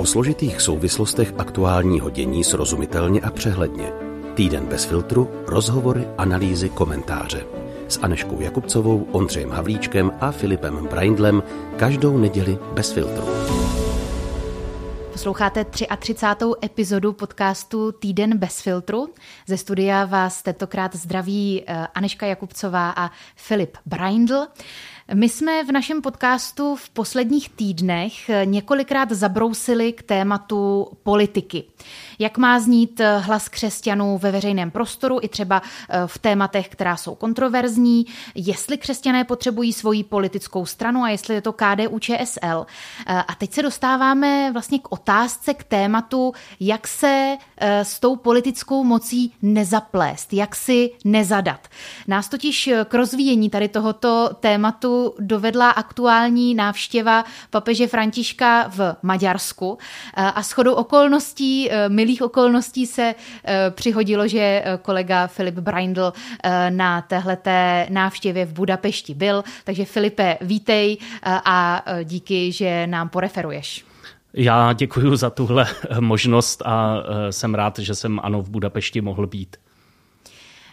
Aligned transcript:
O 0.00 0.06
složitých 0.06 0.60
souvislostech 0.60 1.34
aktuálního 1.38 2.10
dění 2.10 2.44
srozumitelně 2.44 3.20
a 3.20 3.30
přehledně. 3.30 3.92
Týden 4.34 4.66
bez 4.66 4.84
filtru, 4.84 5.30
rozhovory, 5.46 6.08
analýzy, 6.18 6.68
komentáře. 6.68 7.46
S 7.88 7.98
Aneškou 8.02 8.40
Jakubcovou, 8.40 9.08
Ondřejem 9.12 9.50
Havlíčkem 9.50 10.12
a 10.20 10.30
Filipem 10.30 10.86
Braindlem 10.86 11.42
každou 11.76 12.18
neděli 12.18 12.58
bez 12.72 12.92
filtru. 12.92 13.24
Posloucháte 15.12 15.64
33. 15.64 16.44
epizodu 16.64 17.12
podcastu 17.12 17.92
Týden 17.92 18.38
bez 18.38 18.60
filtru. 18.60 19.08
Ze 19.46 19.56
studia 19.56 20.04
vás 20.04 20.42
tentokrát 20.42 20.96
zdraví 20.96 21.64
eh, 21.66 21.86
Aneška 21.94 22.26
Jakubcová 22.26 22.90
a 22.90 23.10
Filip 23.36 23.76
Braindl. 23.86 24.46
My 25.14 25.28
jsme 25.28 25.64
v 25.64 25.72
našem 25.72 26.02
podcastu 26.02 26.76
v 26.76 26.90
posledních 26.90 27.48
týdnech 27.48 28.30
několikrát 28.44 29.10
zabrousili 29.10 29.92
k 29.92 30.02
tématu 30.02 30.88
politiky. 31.02 31.64
Jak 32.18 32.38
má 32.38 32.60
znít 32.60 33.00
hlas 33.18 33.48
křesťanů 33.48 34.18
ve 34.18 34.30
veřejném 34.30 34.70
prostoru 34.70 35.18
i 35.22 35.28
třeba 35.28 35.62
eh, 35.62 36.02
v 36.06 36.18
tématech, 36.18 36.68
která 36.68 36.96
jsou 36.96 37.14
kontroverzní, 37.14 38.06
jestli 38.34 38.78
křesťané 38.78 39.24
potřebují 39.24 39.72
svoji 39.72 40.04
politickou 40.04 40.66
stranu 40.66 41.02
a 41.02 41.10
jestli 41.10 41.34
je 41.34 41.40
to 41.40 41.52
KDU 41.52 41.98
ČSL. 41.98 42.66
Eh, 43.06 43.22
a 43.28 43.34
teď 43.34 43.52
se 43.52 43.62
dostáváme 43.62 44.52
vlastně 44.52 44.78
k 44.78 44.92
otázce, 44.92 45.54
k 45.54 45.64
tématu, 45.64 46.32
jak 46.60 46.88
se 46.88 47.36
eh, 47.56 47.84
s 47.84 48.00
tou 48.00 48.16
politickou 48.16 48.84
mocí 48.84 49.32
nezaplést, 49.42 50.32
jak 50.32 50.56
si 50.56 50.90
nezadat. 51.04 51.68
Nás 52.08 52.28
totiž 52.28 52.70
k 52.84 52.94
rozvíjení 52.94 53.50
tady 53.50 53.68
tohoto 53.68 54.30
tématu 54.40 54.99
dovedla 55.18 55.70
aktuální 55.70 56.54
návštěva 56.54 57.24
papeže 57.50 57.86
Františka 57.86 58.68
v 58.68 58.96
Maďarsku 59.02 59.78
a 60.14 60.42
shodou 60.42 60.74
okolností, 60.74 61.70
e, 61.70 61.88
milých 61.88 62.22
okolností 62.22 62.86
se 62.86 63.14
e, 63.44 63.70
přihodilo, 63.70 64.28
že 64.28 64.64
kolega 64.82 65.26
Filip 65.26 65.54
Braindl 65.54 66.12
na 66.70 67.02
téhleté 67.02 67.86
návštěvě 67.90 68.46
v 68.46 68.52
Budapešti 68.52 69.14
byl. 69.14 69.44
Takže 69.64 69.84
Filipe, 69.84 70.38
vítej 70.40 70.96
a 71.24 71.84
díky, 72.04 72.52
že 72.52 72.86
nám 72.86 73.08
poreferuješ. 73.08 73.84
Já 74.34 74.72
děkuji 74.72 75.16
za 75.16 75.30
tuhle 75.30 75.66
možnost 76.00 76.62
a 76.64 76.96
jsem 77.30 77.54
rád, 77.54 77.78
že 77.78 77.94
jsem 77.94 78.20
ano 78.22 78.42
v 78.42 78.50
Budapešti 78.50 79.00
mohl 79.00 79.26
být. 79.26 79.56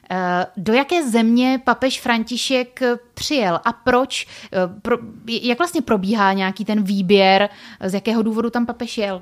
Eh, 0.10 0.46
do 0.58 0.74
jaké 0.74 1.10
země 1.10 1.62
papež 1.64 2.02
František 2.02 2.80
přijel 3.14 3.60
a 3.66 3.74
proč? 3.74 4.28
Eh, 4.54 4.60
jak 5.42 5.58
vlastně 5.58 5.82
probíhá 5.82 6.34
nějaký 6.34 6.66
ten 6.66 6.84
výběr? 6.84 7.50
Z 7.82 7.94
jakého 7.94 8.24
důvodu 8.24 8.50
tam 8.50 8.66
papež 8.66 8.98
jel? 8.98 9.22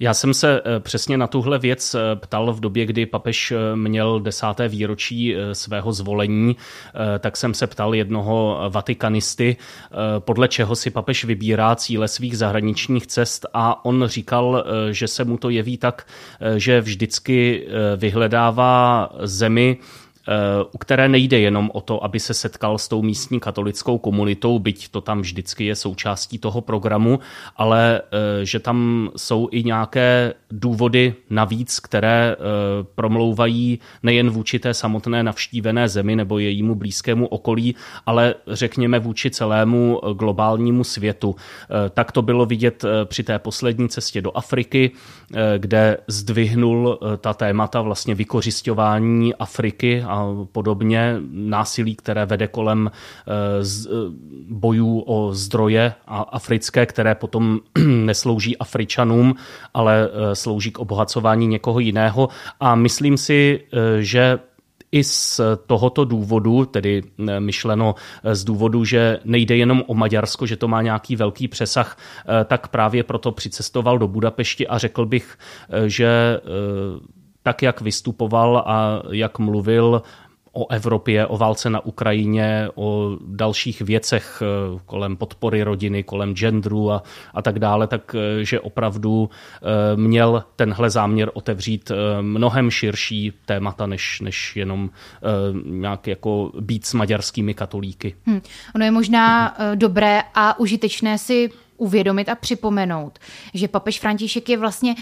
Já 0.00 0.14
jsem 0.14 0.34
se 0.34 0.60
eh, 0.64 0.80
přesně 0.80 1.18
na 1.18 1.26
tuhle 1.26 1.58
věc 1.58 1.94
eh, 1.94 2.16
ptal 2.16 2.52
v 2.52 2.60
době, 2.60 2.86
kdy 2.86 3.06
papež 3.06 3.52
eh, 3.52 3.76
měl 3.76 4.20
desáté 4.20 4.68
výročí 4.68 5.34
svého 5.52 5.92
zvolení, 5.92 6.56
tak 7.18 7.36
jsem 7.36 7.54
se 7.54 7.66
ptal 7.66 7.94
jednoho 7.94 8.60
vatikanisty, 8.68 9.56
podle 10.18 10.48
čeho 10.48 10.76
si 10.76 10.90
papež 10.90 11.24
vybírá 11.24 11.76
cíle 11.76 12.08
svých 12.08 12.38
zahraničních 12.38 13.06
cest 13.06 13.46
a 13.54 13.84
on 13.84 14.04
říkal, 14.06 14.64
že 14.90 15.08
se 15.08 15.24
mu 15.24 15.36
to 15.36 15.50
jeví 15.50 15.76
tak, 15.76 16.06
že 16.56 16.80
vždycky 16.80 17.66
vyhledává 17.96 19.08
zemi, 19.22 19.78
u 20.72 20.78
které 20.78 21.08
nejde 21.08 21.38
jenom 21.38 21.70
o 21.74 21.80
to, 21.80 22.04
aby 22.04 22.20
se 22.20 22.34
setkal 22.34 22.78
s 22.78 22.88
tou 22.88 23.02
místní 23.02 23.40
katolickou 23.40 23.98
komunitou, 23.98 24.58
byť 24.58 24.88
to 24.88 25.00
tam 25.00 25.20
vždycky 25.20 25.64
je 25.64 25.74
součástí 25.76 26.38
toho 26.38 26.60
programu, 26.60 27.18
ale 27.56 28.00
eh, 28.00 28.44
že 28.44 28.58
tam 28.58 29.10
jsou 29.16 29.48
i 29.50 29.64
nějaké 29.64 30.34
důvody 30.50 31.14
navíc, 31.30 31.80
které 31.80 32.32
eh, 32.32 32.36
promlouvají 32.94 33.78
nejen 34.02 34.30
vůči 34.30 34.58
té 34.58 34.74
samotné 34.74 35.22
navštívené 35.22 35.88
zemi 35.88 36.16
nebo 36.16 36.38
jejímu 36.38 36.74
blízkému 36.74 37.26
okolí, 37.26 37.74
ale 38.06 38.34
řekněme 38.46 38.98
vůči 38.98 39.30
celému 39.30 40.00
globálnímu 40.14 40.84
světu. 40.84 41.36
Tak 41.90 42.12
to 42.12 42.22
bylo 42.22 42.46
vidět 42.46 42.84
při 43.04 43.22
té 43.22 43.38
poslední 43.38 43.88
cestě 43.88 44.22
do 44.22 44.36
Afriky, 44.36 44.90
kde 45.58 45.98
zdvihnul 46.06 46.98
ta 47.20 47.34
témata 47.34 47.80
vlastně 47.80 48.14
vykořišťování 48.14 49.34
Afriky 49.34 50.02
a 50.06 50.15
podobně, 50.52 51.16
násilí, 51.30 51.96
které 51.96 52.26
vede 52.26 52.46
kolem 52.46 52.90
eh, 52.90 53.32
eh, 53.86 53.90
bojů 54.48 55.00
o 55.06 55.32
zdroje 55.32 55.94
a 56.06 56.18
africké, 56.18 56.86
které 56.86 57.14
potom 57.14 57.60
neslouží 57.86 58.58
Afričanům, 58.58 59.34
ale 59.74 60.08
eh, 60.08 60.34
slouží 60.34 60.70
k 60.70 60.78
obohacování 60.78 61.46
někoho 61.46 61.80
jiného. 61.80 62.28
A 62.60 62.74
myslím 62.74 63.16
si, 63.16 63.60
že 64.00 64.38
i 64.92 65.04
z 65.04 65.40
tohoto 65.66 66.04
důvodu, 66.04 66.64
tedy 66.64 67.02
myšleno 67.38 67.94
z 68.32 68.44
důvodu, 68.44 68.84
že 68.84 69.18
nejde 69.24 69.56
jenom 69.56 69.82
o 69.86 69.94
Maďarsko, 69.94 70.46
že 70.46 70.56
to 70.56 70.68
má 70.68 70.82
nějaký 70.82 71.16
velký 71.16 71.48
přesah, 71.48 71.98
tak 72.44 72.68
právě 72.68 73.02
proto 73.02 73.32
přicestoval 73.32 73.98
do 73.98 74.08
Budapešti 74.08 74.68
a 74.68 74.78
řekl 74.78 75.06
bych, 75.06 75.38
že 75.86 76.40
tak, 77.46 77.62
jak 77.62 77.80
vystupoval 77.80 78.64
a 78.66 79.02
jak 79.10 79.38
mluvil 79.38 80.02
o 80.52 80.70
Evropě, 80.70 81.26
o 81.26 81.36
válce 81.36 81.70
na 81.70 81.80
Ukrajině, 81.80 82.68
o 82.74 83.16
dalších 83.26 83.80
věcech 83.82 84.42
eh, 84.42 84.80
kolem 84.86 85.16
podpory 85.16 85.62
rodiny, 85.62 86.02
kolem 86.02 86.34
genderu 86.34 86.92
a, 86.92 87.02
a 87.34 87.42
tak 87.42 87.58
dále, 87.58 87.86
takže 87.86 88.60
opravdu 88.60 89.30
eh, 89.30 89.96
měl 89.96 90.44
tenhle 90.56 90.90
záměr 90.90 91.30
otevřít 91.34 91.90
eh, 91.90 92.22
mnohem 92.22 92.70
širší 92.70 93.32
témata, 93.44 93.86
než, 93.86 94.20
než 94.20 94.56
jenom 94.56 94.90
nějak 95.64 96.06
jako 96.06 96.52
být 96.60 96.86
s 96.86 96.94
maďarskými 96.94 97.54
katolíky. 97.54 98.14
Hmm. 98.26 98.40
Ono 98.74 98.84
je 98.84 98.90
možná 98.90 99.56
dobré 99.74 100.22
a 100.34 100.58
užitečné 100.58 101.18
si 101.18 101.50
uvědomit 101.76 102.28
a 102.28 102.34
připomenout, 102.34 103.18
že 103.54 103.68
papež 103.68 104.00
František 104.00 104.48
je 104.48 104.58
vlastně 104.58 104.94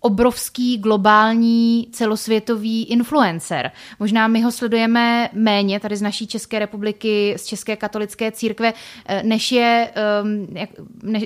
obrovský 0.00 0.78
globální 0.78 1.88
celosvětový 1.92 2.84
influencer. 2.84 3.70
Možná 3.98 4.28
my 4.28 4.42
ho 4.42 4.52
sledujeme 4.52 5.30
méně 5.32 5.80
tady 5.80 5.96
z 5.96 6.02
naší 6.02 6.26
České 6.26 6.58
republiky, 6.58 7.34
z 7.38 7.46
České 7.46 7.76
katolické 7.76 8.32
církve, 8.32 8.72
eh, 9.06 9.22
než 9.22 9.52
je, 9.52 9.90
ehm, 9.94 10.46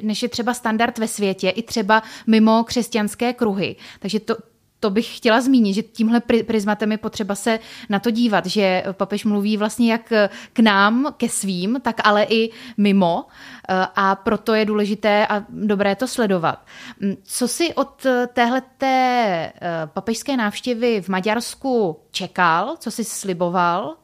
než 0.03 0.22
je 0.22 0.28
třeba 0.28 0.55
standard 0.55 0.99
ve 0.99 1.09
světě, 1.09 1.49
i 1.49 1.62
třeba 1.62 2.03
mimo 2.27 2.65
křesťanské 2.65 3.33
kruhy. 3.33 3.77
Takže 4.00 4.21
to, 4.21 4.37
to 4.82 4.91
bych 4.91 5.16
chtěla 5.16 5.41
zmínit, 5.41 5.75
že 5.75 5.82
tímhle 5.82 6.20
prismatem 6.20 6.93
je 6.93 6.98
potřeba 6.98 7.34
se 7.34 7.59
na 7.88 7.98
to 7.98 8.10
dívat, 8.10 8.47
že 8.47 8.82
papež 8.93 9.25
mluví 9.25 9.56
vlastně 9.56 9.93
jak 9.93 10.12
k 10.53 10.59
nám, 10.59 11.15
ke 11.16 11.28
svým, 11.28 11.81
tak 11.82 11.97
ale 12.04 12.26
i 12.28 12.50
mimo 12.76 13.26
eh, 13.69 13.87
a 13.97 14.15
proto 14.15 14.54
je 14.54 14.65
důležité 14.65 15.26
a 15.26 15.44
dobré 15.48 15.97
to 15.97 16.09
sledovat. 16.09 16.66
Mm, 17.00 17.15
co 17.22 17.48
si 17.48 17.75
od 17.75 18.06
téhleté 18.32 18.87
eh, 19.47 19.53
papežské 19.87 20.37
návštěvy 20.37 21.00
v 21.00 21.09
Maďarsku 21.09 22.00
čekal, 22.10 22.76
co 22.78 22.91
si 22.91 23.04
sliboval 23.04 23.97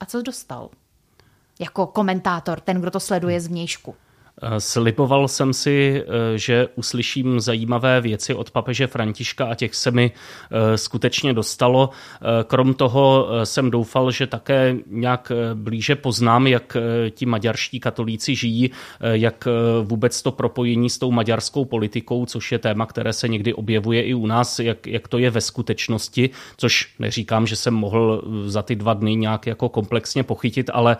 a 0.00 0.06
co 0.06 0.22
dostal? 0.22 0.70
Jako 1.60 1.86
komentátor, 1.86 2.60
ten, 2.60 2.80
kdo 2.80 2.90
to 2.90 3.00
sleduje 3.00 3.40
z 3.40 3.46
vnějšku. 3.46 3.94
Sliboval 4.58 5.28
jsem 5.28 5.52
si, 5.52 6.02
eh, 6.02 6.38
že 6.38 6.68
uslyším 6.74 7.40
zajímavé 7.40 8.00
věci 8.00 8.34
od 8.34 8.50
papeže 8.50 8.86
Františka 8.86 9.46
a 9.46 9.54
těch 9.54 9.74
se 9.74 9.90
mi 9.90 10.10
eh, 10.50 10.78
skutečně 10.78 11.32
dostalo. 11.32 11.90
Eh, 11.90 12.44
krom 12.44 12.74
toho 12.74 13.28
jsem 13.44 13.70
doufal, 13.70 14.10
že 14.10 14.26
také 14.26 14.76
nějak 14.86 15.32
blíže 15.54 15.96
poznám, 15.96 16.46
jak 16.46 16.76
ti 17.10 17.26
maďarští 17.26 17.80
katolíci 17.80 18.34
žijí, 18.34 18.70
jak 19.00 19.48
vůbec 19.82 20.22
to 20.22 20.32
propojení 20.32 20.90
s 20.90 20.98
tou 20.98 21.10
maďarskou 21.10 21.64
politikou, 21.64 22.26
což 22.26 22.52
je 22.52 22.58
téma, 22.58 22.86
které 22.86 23.12
se 23.12 23.28
někdy 23.28 23.54
objevuje 23.54 24.02
i 24.02 24.14
u 24.14 24.26
nás, 24.26 24.58
jak, 24.58 24.86
jak 24.86 25.08
to 25.08 25.18
je 25.18 25.30
ve 25.30 25.40
skutečnosti, 25.40 26.30
což 26.56 26.88
neříkám, 26.98 27.46
že 27.46 27.56
jsem 27.56 27.74
mohl 27.74 28.22
za 28.46 28.62
ty 28.62 28.76
dva 28.76 28.94
dny 28.94 29.16
nějak 29.16 29.46
jako 29.46 29.68
komplexně 29.68 30.22
pochytit, 30.22 30.70
ale 30.72 30.96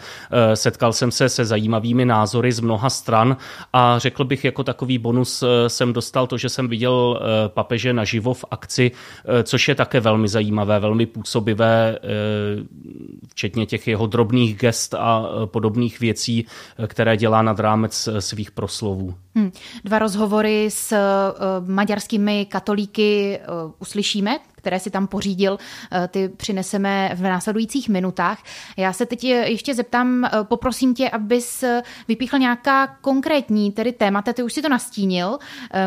setkal 0.54 0.92
jsem 0.92 1.10
se 1.10 1.28
se 1.28 1.44
zajímavými 1.44 2.04
názory 2.04 2.52
z 2.52 2.60
mnoha 2.60 2.90
stran 2.90 3.29
a 3.72 3.98
řekl 3.98 4.24
bych 4.24 4.44
jako 4.44 4.64
takový 4.64 4.98
bonus 4.98 5.42
eh, 5.42 5.68
jsem 5.68 5.92
dostal 5.92 6.26
to, 6.26 6.38
že 6.38 6.48
jsem 6.48 6.68
viděl 6.68 7.20
eh, 7.20 7.48
papeže 7.48 7.92
naživo 7.92 8.34
v 8.34 8.44
akci, 8.50 8.90
eh, 8.90 9.42
což 9.42 9.68
je 9.68 9.74
také 9.74 10.00
velmi 10.00 10.28
zajímavé, 10.28 10.80
velmi 10.80 11.06
působivé, 11.06 11.98
včetně 13.28 13.66
těch 13.66 13.88
jeho 13.88 14.06
drobných 14.06 14.56
gest 14.56 14.94
a 14.94 15.24
podobných 15.44 16.00
věcí, 16.00 16.46
které 16.86 17.16
dělá 17.16 17.42
nad 17.42 17.60
rámec 17.60 18.08
svých 18.18 18.50
proslovů. 18.50 19.14
Hmm. 19.34 19.52
Dva 19.84 19.98
rozhovory 19.98 20.70
s 20.70 20.96
maďarskými 21.66 22.46
katolíky 22.46 23.40
uslyšíme, 23.78 24.38
které 24.60 24.80
si 24.80 24.90
tam 24.90 25.06
pořídil, 25.06 25.58
ty 26.08 26.28
přineseme 26.28 27.10
v 27.14 27.22
následujících 27.22 27.88
minutách. 27.88 28.38
Já 28.76 28.92
se 28.92 29.06
teď 29.06 29.24
ještě 29.24 29.74
zeptám, 29.74 30.28
poprosím 30.42 30.94
tě, 30.94 31.10
abys 31.10 31.64
vypíchl 32.08 32.38
nějaká 32.38 32.86
konkrétní 32.86 33.72
tedy 33.72 33.92
témata, 33.92 34.32
ty 34.32 34.42
už 34.42 34.52
si 34.52 34.62
to 34.62 34.68
nastínil, 34.68 35.38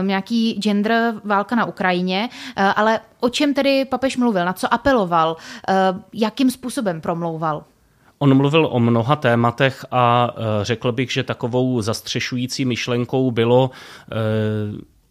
nějaký 0.02 0.54
gender 0.54 1.14
válka 1.24 1.56
na 1.56 1.66
Ukrajině, 1.66 2.30
ale 2.76 3.00
o 3.20 3.30
čem 3.30 3.54
tedy 3.54 3.86
papež 3.86 4.18
mluvil, 4.18 4.46
na 4.46 4.54
co 4.54 4.74
apeloval, 4.74 5.38
jakým 6.14 6.52
způsobem 6.52 7.02
promlouval? 7.02 7.64
On 8.20 8.38
mluvil 8.38 8.70
o 8.72 8.80
mnoha 8.80 9.16
tématech 9.16 9.86
a 9.92 10.30
řekl 10.62 10.92
bych, 10.92 11.12
že 11.12 11.24
takovou 11.24 11.82
zastřešující 11.82 12.66
myšlenkou 12.66 13.32
bylo 13.32 13.72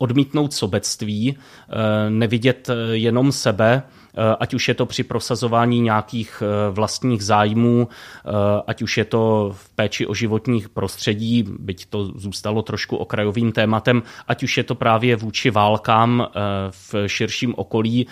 odmítnout 0.02 0.52
sobectví, 0.52 1.30
e, 1.30 2.10
nevidět 2.10 2.70
jenom 2.92 3.32
sebe, 3.32 3.82
Eh, 4.14 4.36
ať 4.40 4.54
už 4.54 4.68
je 4.68 4.74
to 4.74 4.86
při 4.86 5.02
prosazování 5.02 5.80
nějakých 5.80 6.42
eh, 6.42 6.70
vlastních 6.70 7.24
zájmů, 7.24 7.88
eh, 7.88 8.30
ať 8.66 8.82
už 8.82 8.98
je 8.98 9.04
to 9.04 9.52
v 9.56 9.68
péči 9.68 10.06
o 10.06 10.14
životních 10.14 10.68
prostředí, 10.68 11.44
byť 11.58 11.86
to 11.86 12.04
zůstalo 12.04 12.62
trošku 12.62 12.96
okrajovým 12.96 13.52
tématem, 13.52 14.02
ať 14.28 14.42
už 14.42 14.56
je 14.56 14.64
to 14.64 14.74
právě 14.74 15.16
vůči 15.16 15.50
válkám 15.50 16.28
v 16.70 16.94
širším 17.06 17.54
okolí, 17.56 18.06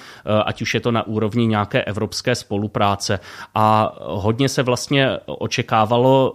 ať 0.44 0.62
už 0.62 0.74
je 0.74 0.80
to 0.80 0.92
na 0.92 1.06
úrovni 1.06 1.46
nějaké 1.46 1.82
evropské 1.84 2.34
spolupráce. 2.34 3.20
A 3.54 3.96
hodně 4.00 4.48
se 4.48 4.62
vlastně 4.62 5.18
očekávalo 5.26 6.34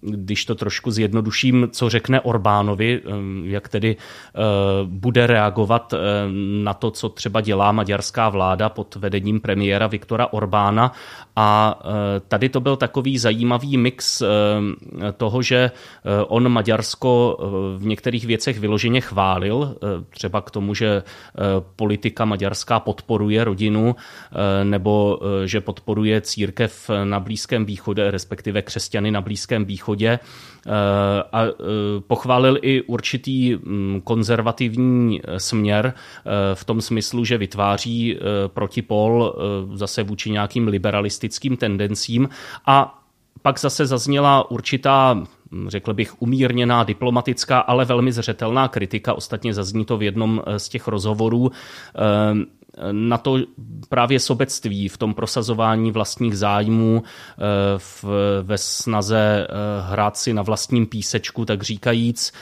když 0.00 0.44
to 0.44 0.54
trošku 0.54 0.90
zjednoduším, 0.90 1.68
co 1.72 1.88
řekne 1.88 2.20
Orbánovi, 2.20 3.00
eh, 3.04 3.10
jak 3.42 3.68
tedy 3.68 3.96
eh, 3.96 4.38
bude 4.84 5.26
reagovat 5.26 5.92
eh, 5.92 5.98
na 6.62 6.74
to, 6.74 6.90
co 6.90 7.08
třeba 7.08 7.40
dělá 7.40 7.72
maďarská 7.72 8.28
vláda 8.28 8.68
pod 8.68 8.96
vedením 8.96 9.40
premiéra 9.40 9.86
Viktora 9.86 10.32
Orbána. 10.32 10.92
A 11.36 11.78
tady 12.28 12.48
to 12.48 12.60
byl 12.60 12.76
takový 12.76 13.18
zajímavý 13.18 13.76
mix 13.76 14.22
toho, 15.16 15.42
že 15.42 15.70
on 16.28 16.48
Maďarsko 16.48 17.38
v 17.78 17.86
některých 17.86 18.26
věcech 18.26 18.58
vyloženě 18.58 19.00
chválil, 19.00 19.76
třeba 20.10 20.40
k 20.40 20.50
tomu, 20.50 20.74
že 20.74 21.02
politika 21.76 22.24
maďarská 22.24 22.80
podporuje 22.80 23.44
rodinu, 23.44 23.96
nebo 24.64 25.20
že 25.44 25.60
podporuje 25.60 26.20
církev 26.20 26.90
na 27.04 27.20
Blízkém 27.20 27.64
východě, 27.64 28.10
respektive 28.10 28.62
křesťany 28.62 29.10
na 29.10 29.20
Blízkém 29.20 29.64
východě 29.64 29.87
východě 29.88 30.18
eh, 30.18 30.70
a 31.32 31.44
eh, 31.44 31.52
pochválil 32.06 32.58
i 32.62 32.82
určitý 32.82 33.56
mm, 33.56 34.00
konzervativní 34.04 35.20
eh, 35.20 35.40
směr 35.40 35.94
v 36.54 36.64
tom 36.64 36.80
smyslu, 36.80 37.24
že 37.24 37.38
vytváří 37.38 38.18
protipol 38.46 39.34
zase 39.74 40.02
vůči 40.02 40.30
nějakým 40.30 40.68
liberalistickým 40.68 41.56
tendencím 41.56 42.28
a 42.66 43.04
pak 43.42 43.60
zase 43.60 43.86
zazněla 43.86 44.50
určitá 44.50 45.14
hm, 45.14 45.68
řekl 45.68 45.94
bych, 45.94 46.22
umírněná, 46.22 46.84
diplomatická, 46.84 47.58
ale 47.58 47.84
velmi 47.84 48.12
zřetelná 48.12 48.68
kritika. 48.68 49.14
Ostatně 49.14 49.54
zazní 49.54 49.84
to 49.84 49.96
v 49.96 50.02
jednom 50.02 50.42
z 50.56 50.68
těch 50.68 50.88
rozhovorů 50.88 51.50
na 52.92 53.18
to 53.18 53.38
právě 53.88 54.20
sobectví 54.20 54.88
v 54.88 54.96
tom 54.96 55.14
prosazování 55.14 55.92
vlastních 55.92 56.38
zájmů 56.38 57.02
eh, 57.02 57.42
v, 57.78 58.04
ve 58.42 58.58
snaze 58.58 59.46
eh, 59.48 59.54
hrát 59.90 60.16
si 60.16 60.32
na 60.32 60.42
vlastním 60.42 60.86
písečku, 60.86 61.44
tak 61.44 61.62
říkajíc. 61.62 62.32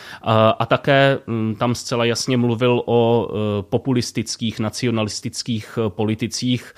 A 0.59 0.67
také 0.67 1.19
hm, 1.27 1.55
tam 1.59 1.75
zcela 1.75 2.05
jasně 2.05 2.37
mluvil 2.37 2.83
o 2.87 3.29
eh, 3.29 3.63
populistických, 3.63 4.61
nacionalistických 4.61 5.79
politicích, 5.89 6.75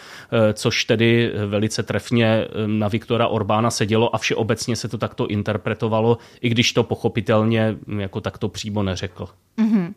což 0.53 0.85
tedy 0.85 1.33
velice 1.47 1.83
trefně 1.83 2.49
na 2.67 2.89
Viktora 2.89 3.29
Orbána 3.29 3.71
sedělo 3.71 4.15
a 4.15 4.19
všeobecně 4.19 4.77
se 4.77 4.89
to 4.89 4.99
takto 4.99 5.27
interpretovalo, 5.27 6.19
i 6.41 6.49
když 6.49 6.73
to 6.73 6.83
pochopitelně 6.83 7.77
jako 7.99 8.21
takto 8.21 8.49
přímo 8.49 8.83
neřekl. 8.83 9.29
Mm-hmm. 9.59 9.88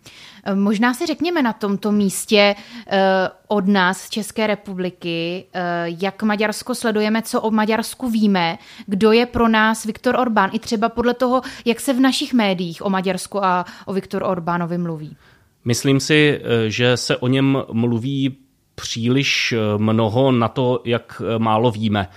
Možná 0.54 0.94
si 0.94 1.06
řekněme 1.06 1.42
na 1.42 1.54
tomto 1.54 1.92
místě 1.92 2.56
eh, 2.88 3.00
od 3.48 3.68
nás 3.68 4.02
z 4.02 4.10
České 4.10 4.48
republiky, 4.48 5.46
eh, 5.54 5.86
jak 6.02 6.24
Maďarsko 6.24 6.76
sledujeme, 6.76 7.22
co 7.22 7.42
o 7.42 7.52
Maďarsku 7.52 8.10
víme, 8.10 8.58
kdo 8.88 9.12
je 9.12 9.26
pro 9.26 9.48
nás 9.48 9.86
Viktor 9.86 10.16
Orbán, 10.20 10.50
i 10.54 10.60
třeba 10.60 10.90
podle 10.90 11.14
toho, 11.14 11.42
jak 11.66 11.80
se 11.80 11.94
v 11.94 12.00
našich 12.00 12.34
médiích 12.34 12.86
o 12.86 12.90
Maďarsku 12.90 13.46
a 13.46 13.66
o 13.86 13.94
Viktor 13.94 14.24
Orbánovi 14.24 14.78
mluví. 14.78 15.18
Myslím 15.66 16.00
si, 16.00 16.42
eh, 16.44 16.70
že 16.70 16.98
se 16.98 17.18
o 17.18 17.28
něm 17.28 17.64
mluví 17.72 18.38
příliš 18.76 19.54
mnoho 19.78 20.32
na 20.32 20.48
to, 20.48 20.82
jak 20.86 21.22
málo 21.38 21.72
víme. 21.72 22.08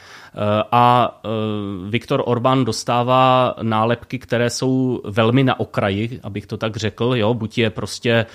A 0.72 1.14
e, 1.24 1.28
Viktor 1.90 2.22
Orbán 2.26 2.64
dostává 2.64 3.54
nálepky, 3.62 4.18
které 4.18 4.50
jsou 4.50 5.00
velmi 5.04 5.44
na 5.44 5.60
okraji, 5.60 6.20
abych 6.22 6.46
to 6.46 6.56
tak 6.56 6.76
řekl. 6.76 7.12
Jo? 7.16 7.34
Buď 7.34 7.58
je 7.58 7.70
prostě 7.70 8.10
e, 8.10 8.26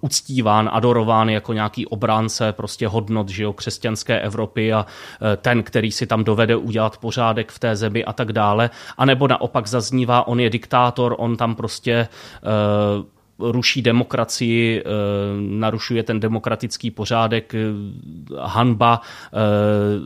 uctíván, 0.00 0.70
adorován 0.72 1.28
jako 1.28 1.52
nějaký 1.52 1.86
obránce 1.86 2.52
prostě 2.52 2.88
hodnot 2.88 3.28
že 3.28 3.42
jo, 3.42 3.52
křesťanské 3.52 4.20
Evropy 4.20 4.72
a 4.72 4.86
e, 5.32 5.36
ten, 5.36 5.62
který 5.62 5.92
si 5.92 6.06
tam 6.06 6.24
dovede 6.24 6.56
udělat 6.56 6.98
pořádek 6.98 7.52
v 7.52 7.58
té 7.58 7.76
zemi 7.76 8.04
a 8.04 8.12
tak 8.12 8.32
dále. 8.32 8.70
A 8.98 9.04
nebo 9.04 9.28
naopak 9.28 9.66
zaznívá, 9.66 10.26
on 10.26 10.40
je 10.40 10.50
diktátor, 10.50 11.14
on 11.18 11.36
tam 11.36 11.54
prostě 11.54 12.08
ruší 13.38 13.82
demokracii, 13.82 14.80
eh, 14.80 14.90
narušuje 15.38 16.02
ten 16.02 16.20
demokratický 16.20 16.90
pořádek, 16.90 17.54
eh, 17.54 17.58
hanba 18.40 19.00
eh, 19.00 19.38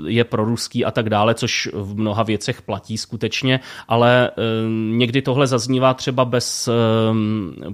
je 0.06 0.24
proruský 0.24 0.84
a 0.84 0.90
tak 0.90 1.08
dále, 1.08 1.34
což 1.34 1.68
v 1.72 1.96
mnoha 1.96 2.22
věcech 2.22 2.62
platí 2.62 2.98
skutečně, 2.98 3.60
ale 3.88 4.30
někdy 4.90 5.22
tohle 5.22 5.46
zaznívá 5.46 5.94
třeba 5.94 6.24
bez 6.24 6.68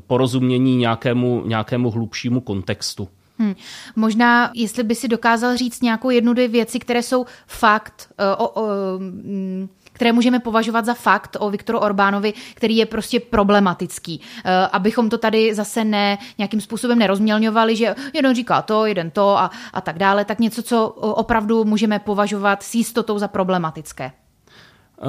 porozumění 0.06 0.76
nějakému, 0.76 1.42
nějakému 1.46 1.90
hlubšímu 1.90 2.40
kontextu. 2.40 3.08
Hmm. 3.38 3.54
Možná, 3.96 4.50
jestli 4.54 4.82
by 4.82 4.94
si 4.94 5.08
dokázal 5.08 5.56
říct 5.56 5.82
nějakou 5.82 6.10
jednu, 6.10 6.32
dvě 6.32 6.48
věci, 6.48 6.78
které 6.78 7.02
jsou 7.02 7.26
fakt, 7.46 8.08
o, 8.38 8.48
o, 8.48 8.68
mm, 8.98 9.68
které 9.96 10.12
můžeme 10.12 10.40
považovat 10.40 10.84
za 10.84 10.94
fakt 10.94 11.36
o 11.40 11.50
Viktoru 11.50 11.78
Orbánovi, 11.78 12.34
který 12.54 12.76
je 12.76 12.86
prostě 12.86 13.20
problematický. 13.20 14.20
Eh, 14.44 14.68
abychom 14.72 15.08
to 15.08 15.18
tady 15.18 15.54
zase 15.54 15.84
ne 15.84 16.18
nějakým 16.38 16.60
způsobem 16.60 16.98
nerozmělňovali, 16.98 17.76
že 17.76 17.94
jeden 18.14 18.34
říká 18.34 18.62
to, 18.62 18.86
jeden 18.86 19.10
to 19.10 19.38
a, 19.38 19.50
a 19.72 19.80
tak 19.80 19.98
dále, 19.98 20.24
tak 20.24 20.38
něco, 20.38 20.62
co 20.62 20.88
opravdu 20.88 21.64
můžeme 21.64 21.98
považovat 21.98 22.62
s 22.62 22.74
jistotou 22.74 23.18
za 23.18 23.28
problematické. 23.28 24.12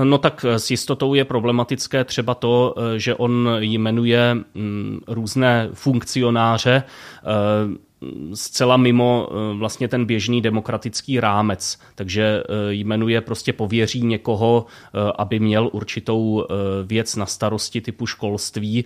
No 0.03 0.17
tak 0.17 0.45
s 0.45 0.71
jistotou 0.71 1.13
je 1.13 1.25
problematické 1.25 2.03
třeba 2.03 2.35
to, 2.35 2.75
eh, 2.77 2.99
že 2.99 3.15
on 3.15 3.49
jmenuje 3.59 4.33
mm, 4.33 4.99
různé 5.07 5.69
funkcionáře, 5.73 6.83
eh, 6.83 7.86
zcela 8.33 8.77
mimo 8.77 9.29
eh, 9.29 9.57
vlastně 9.57 9.87
ten 9.87 10.05
běžný 10.05 10.41
demokratický 10.41 11.19
rámec. 11.19 11.79
Takže 11.95 12.23
eh, 12.23 12.73
jmenuje 12.73 13.21
prostě 13.21 13.53
pověří 13.53 14.03
někoho, 14.05 14.65
eh, 14.65 15.11
aby 15.17 15.39
měl 15.39 15.69
určitou 15.73 16.45
věc 16.85 17.15
na 17.15 17.25
starosti 17.25 17.81
typu 17.81 18.05
školství, 18.05 18.85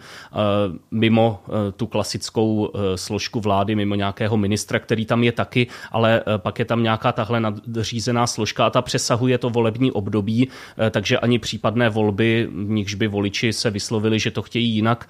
mimo 0.92 1.40
tu 1.78 1.88
klasickou 1.88 2.72
složku 2.96 3.40
vlády, 3.40 3.76
mimo 3.76 3.96
nějakého 3.96 4.38
ministra, 4.38 4.80
který 4.80 5.06
tam 5.06 5.24
je 5.24 5.32
taky, 5.32 5.68
ale 5.92 6.24
pak 6.38 6.60
je 6.60 6.66
tam 6.66 6.84
nějaká 6.84 7.12
tahle 7.12 7.40
nadřízená 7.40 8.28
složka 8.28 8.66
a 8.66 8.70
ta 8.70 8.82
přesahuje 8.82 9.38
to 9.38 9.50
volební 9.50 9.92
období, 9.92 10.50
takže 10.92 11.20
ani 11.20 11.40
případné 11.40 11.90
volby, 11.90 12.48
v 12.52 12.70
nichž 12.70 12.94
by 12.94 13.08
voliči 13.08 13.54
se 13.54 13.70
vyslovili, 13.70 14.20
že 14.20 14.32
to 14.32 14.42
chtějí 14.42 14.70
jinak, 14.70 15.10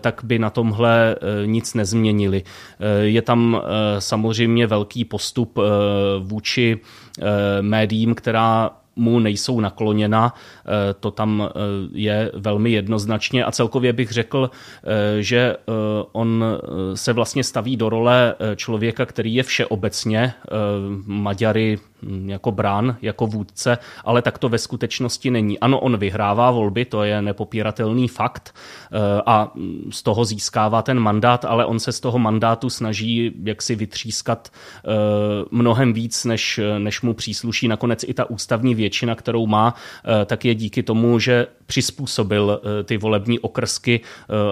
tak 0.00 0.20
by 0.24 0.38
na 0.38 0.50
tomhle 0.50 1.16
nic 1.46 1.74
nezměnili. 1.74 2.42
Je 3.02 3.22
tam 3.22 3.39
tam 3.40 3.62
eh, 3.62 4.00
samozřejmě 4.00 4.66
velký 4.66 5.04
postup 5.04 5.58
eh, 5.58 5.62
vůči 6.18 6.78
eh, 6.78 7.62
médiím, 7.62 8.14
která 8.14 8.70
mu 8.96 9.18
nejsou 9.18 9.60
nakloněna, 9.60 10.34
to 11.00 11.10
tam 11.10 11.48
je 11.92 12.32
velmi 12.34 12.70
jednoznačně. 12.70 13.44
A 13.44 13.50
celkově 13.52 13.92
bych 13.92 14.10
řekl, 14.10 14.50
že 15.20 15.56
on 16.12 16.44
se 16.94 17.12
vlastně 17.12 17.44
staví 17.44 17.76
do 17.76 17.88
role 17.88 18.34
člověka, 18.56 19.06
který 19.06 19.34
je 19.34 19.42
všeobecně 19.42 20.32
Maďary 21.06 21.78
jako 22.26 22.52
brán, 22.52 22.96
jako 23.02 23.26
vůdce, 23.26 23.78
ale 24.04 24.22
tak 24.22 24.38
to 24.38 24.48
ve 24.48 24.58
skutečnosti 24.58 25.30
není. 25.30 25.58
Ano, 25.58 25.80
on 25.80 25.96
vyhrává 25.96 26.50
volby, 26.50 26.84
to 26.84 27.02
je 27.04 27.22
nepopíratelný 27.22 28.08
fakt 28.08 28.54
eh, 28.92 29.22
a 29.26 29.52
z 29.90 30.02
toho 30.02 30.24
získává 30.24 30.82
ten 30.82 31.00
mandát, 31.00 31.44
ale 31.44 31.64
on 31.64 31.78
se 31.78 31.92
z 31.92 32.00
toho 32.00 32.18
mandátu 32.18 32.70
snaží 32.70 33.32
jaksi 33.44 33.74
vytřískat 33.74 34.48
eh, 34.52 34.88
mnohem 35.50 35.92
víc, 35.92 36.24
než, 36.24 36.60
než 36.78 37.02
mu 37.02 37.14
přísluší. 37.14 37.68
Nakonec 37.68 38.04
i 38.08 38.14
ta 38.14 38.30
ústavní 38.30 38.74
většina, 38.74 39.14
kterou 39.14 39.46
má, 39.46 39.74
eh, 40.04 40.24
tak 40.24 40.44
je 40.44 40.54
díky 40.54 40.82
tomu, 40.82 41.18
že 41.18 41.46
přizpůsobil 41.70 42.60
ty 42.84 42.96
volební 42.98 43.38
okrsky, 43.38 44.00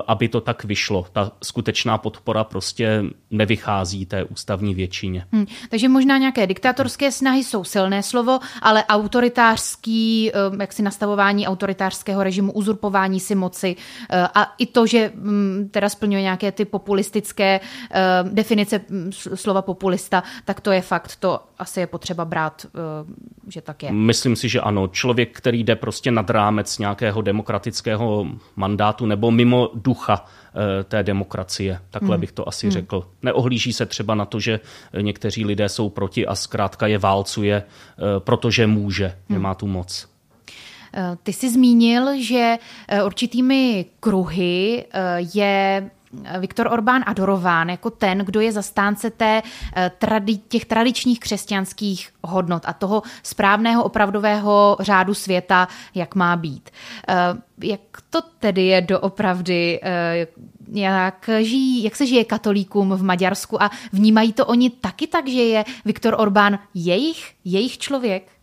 aby 0.06 0.28
to 0.28 0.40
tak 0.40 0.64
vyšlo. 0.64 1.06
Ta 1.12 1.32
skutečná 1.42 1.98
podpora 1.98 2.44
prostě 2.44 3.04
nevychází 3.30 4.06
té 4.06 4.25
ústavní 4.25 4.75
většině. 4.75 5.26
Hmm, 5.32 5.46
takže 5.70 5.88
možná 5.88 6.18
nějaké 6.18 6.46
diktatorské 6.46 7.12
snahy 7.12 7.44
jsou 7.44 7.64
silné 7.64 8.02
slovo, 8.02 8.38
ale 8.62 8.84
autoritářský, 8.84 10.30
jak 10.60 10.72
si 10.72 10.82
nastavování 10.82 11.46
autoritářského 11.46 12.22
režimu, 12.22 12.52
uzurpování 12.52 13.20
si 13.20 13.34
moci 13.34 13.76
a 14.34 14.54
i 14.58 14.66
to, 14.66 14.87
že 14.87 15.12
mm, 15.14 15.68
teda 15.70 15.88
splňuje 15.88 16.22
nějaké 16.22 16.52
ty 16.52 16.64
populistické 16.64 17.60
definice 18.30 18.80
mm, 18.88 19.10
slova 19.34 19.62
populista, 19.62 20.22
tak 20.44 20.60
to 20.60 20.70
je 20.70 20.80
fakt, 20.80 21.16
to 21.16 21.40
asi 21.58 21.80
je 21.80 21.87
potřeba 21.87 22.25
brát, 22.25 22.66
že 23.48 23.60
tak 23.60 23.82
je. 23.82 23.92
Myslím 23.92 24.37
si, 24.37 24.48
že 24.48 24.60
ano. 24.60 24.88
Člověk, 24.88 25.37
který 25.37 25.64
jde 25.64 25.76
prostě 25.76 26.10
nad 26.10 26.30
rámec 26.30 26.78
nějakého 27.08 27.22
demokratického 27.22 28.26
mandátu 28.56 29.06
nebo 29.06 29.30
mimo 29.30 29.70
ducha 29.74 30.24
eh, 30.24 30.84
té 30.84 31.02
demokracie. 31.02 31.80
Takhle 31.90 32.16
hmm. 32.16 32.20
bych 32.20 32.32
to 32.32 32.48
asi 32.48 32.66
hmm. 32.66 32.72
řekl. 32.72 33.06
Neohlíží 33.22 33.72
se 33.72 33.86
třeba 33.86 34.14
na 34.14 34.24
to, 34.24 34.40
že 34.40 34.60
někteří 35.00 35.44
lidé 35.44 35.68
jsou 35.68 35.88
proti 35.88 36.26
a 36.26 36.34
zkrátka 36.34 36.86
je 36.86 36.98
válcuje, 36.98 37.56
eh, 37.56 38.20
protože 38.20 38.66
může, 38.66 39.06
hmm. 39.06 39.36
že 39.36 39.38
má 39.38 39.54
tu 39.54 39.66
moc. 39.66 40.08
Eh, 40.94 41.16
ty 41.22 41.32
jsi 41.32 41.50
zmínil, 41.50 42.20
že 42.20 42.58
určitými 43.04 43.86
kruhy 44.00 44.84
je 45.34 45.90
Viktor 46.38 46.68
Orbán 46.72 47.02
adorován 47.06 47.68
jako 47.68 47.90
ten, 47.90 48.18
kdo 48.18 48.40
je 48.40 48.52
zastánce 48.52 49.10
té, 49.10 49.42
eh, 49.76 49.90
těch 50.48 50.64
tradičních 50.64 51.20
křesťanských 51.20 52.10
hodnot 52.22 52.62
a 52.66 52.72
toho 52.72 53.02
správného 53.22 53.84
opravdového 53.84 54.76
řádu 54.80 55.14
světa, 55.14 55.68
jak 55.94 56.14
má 56.14 56.36
být. 56.36 56.70
Eh, 57.08 57.14
jak 57.62 57.80
to 58.10 58.20
tedy 58.38 58.66
je 58.66 58.80
doopravdy, 58.80 59.80
eh, 59.82 60.26
jak, 60.72 61.30
žijí, 61.40 61.82
jak 61.82 61.96
se 61.96 62.06
žije 62.06 62.24
katolíkům 62.24 62.90
v 62.90 63.02
Maďarsku 63.02 63.62
a 63.62 63.70
vnímají 63.92 64.32
to 64.32 64.46
oni 64.46 64.70
taky 64.70 65.06
tak, 65.06 65.28
že 65.28 65.42
je 65.42 65.64
Viktor 65.84 66.14
Orbán 66.18 66.58
jejich, 66.74 67.32
jejich 67.44 67.78
člověk? 67.78 68.38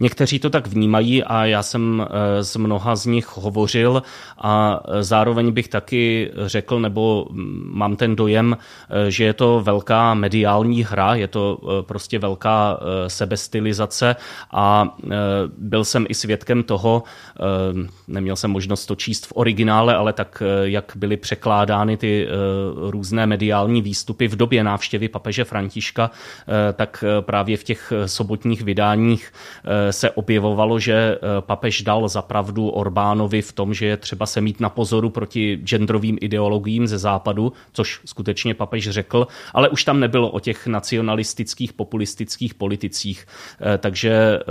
Někteří 0.00 0.38
to 0.38 0.50
tak 0.50 0.66
vnímají 0.66 1.24
a 1.24 1.44
já 1.44 1.62
jsem 1.62 2.06
eh, 2.10 2.42
z 2.44 2.56
mnoha 2.56 2.96
z 2.96 3.06
nich 3.06 3.36
hovořil 3.36 4.02
a 4.38 4.80
eh, 4.88 5.02
zároveň 5.02 5.52
bych 5.52 5.68
taky 5.68 6.30
řekl, 6.46 6.80
nebo 6.80 7.26
mm, 7.30 7.70
mám 7.74 7.96
ten 7.96 8.16
dojem, 8.16 8.56
eh, 8.90 9.10
že 9.10 9.24
je 9.24 9.32
to 9.32 9.60
velká 9.64 10.14
mediální 10.14 10.84
hra, 10.84 11.14
je 11.14 11.28
to 11.28 11.58
prostě 11.86 12.18
velká 12.18 12.80
sebestylizace 13.06 14.16
a 14.52 14.96
byl 15.58 15.84
jsem 15.84 16.06
i 16.08 16.14
svědkem 16.14 16.62
toho, 16.62 17.02
neměl 18.08 18.36
jsem 18.36 18.50
možnost 18.50 18.86
to 18.86 18.94
číst 18.94 19.26
v 19.26 19.32
originále, 19.34 19.94
ale 19.94 20.12
tak, 20.12 20.42
jak 20.62 20.92
byly 20.96 21.16
překládány 21.16 21.96
ty 21.96 22.28
různé 22.76 23.26
mediální 23.26 23.82
výstupy 23.82 24.28
v 24.28 24.36
době 24.36 24.64
návštěvy 24.64 25.08
papeže 25.08 25.44
Františka, 25.44 26.10
tak 26.72 27.04
právě 27.20 27.56
v 27.56 27.64
těch 27.64 27.92
sobotních 28.06 28.62
vydáních 28.62 29.32
se 29.92 30.10
objevovalo, 30.10 30.78
že 30.78 30.92
eh, 30.92 31.18
papež 31.40 31.82
dal 31.82 32.08
zapravdu 32.08 32.68
Orbánovi 32.68 33.42
v 33.42 33.52
tom, 33.52 33.74
že 33.74 33.86
je 33.86 33.96
třeba 33.96 34.26
se 34.26 34.40
mít 34.40 34.60
na 34.60 34.68
pozoru 34.68 35.10
proti 35.10 35.56
genderovým 35.64 36.18
ideologiím 36.20 36.86
ze 36.86 36.98
západu, 36.98 37.52
což 37.72 38.00
skutečně 38.04 38.54
papež 38.54 38.90
řekl, 38.90 39.26
ale 39.54 39.68
už 39.68 39.84
tam 39.84 40.00
nebylo 40.00 40.30
o 40.30 40.40
těch 40.40 40.66
nacionalistických, 40.66 41.72
populistických 41.72 42.54
politicích. 42.54 43.26
Eh, 43.60 43.78
takže 43.78 44.10
eh, 44.10 44.42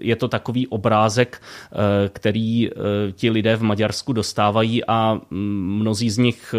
je 0.00 0.16
to 0.16 0.28
takový 0.28 0.66
obrázek, 0.66 1.42
který 2.08 2.70
ti 3.12 3.30
lidé 3.30 3.56
v 3.56 3.62
Maďarsku 3.62 4.12
dostávají 4.12 4.84
a 4.84 5.20
mm, 5.30 5.78
mnozí 5.80 6.10
z 6.10 6.18
nich 6.18 6.54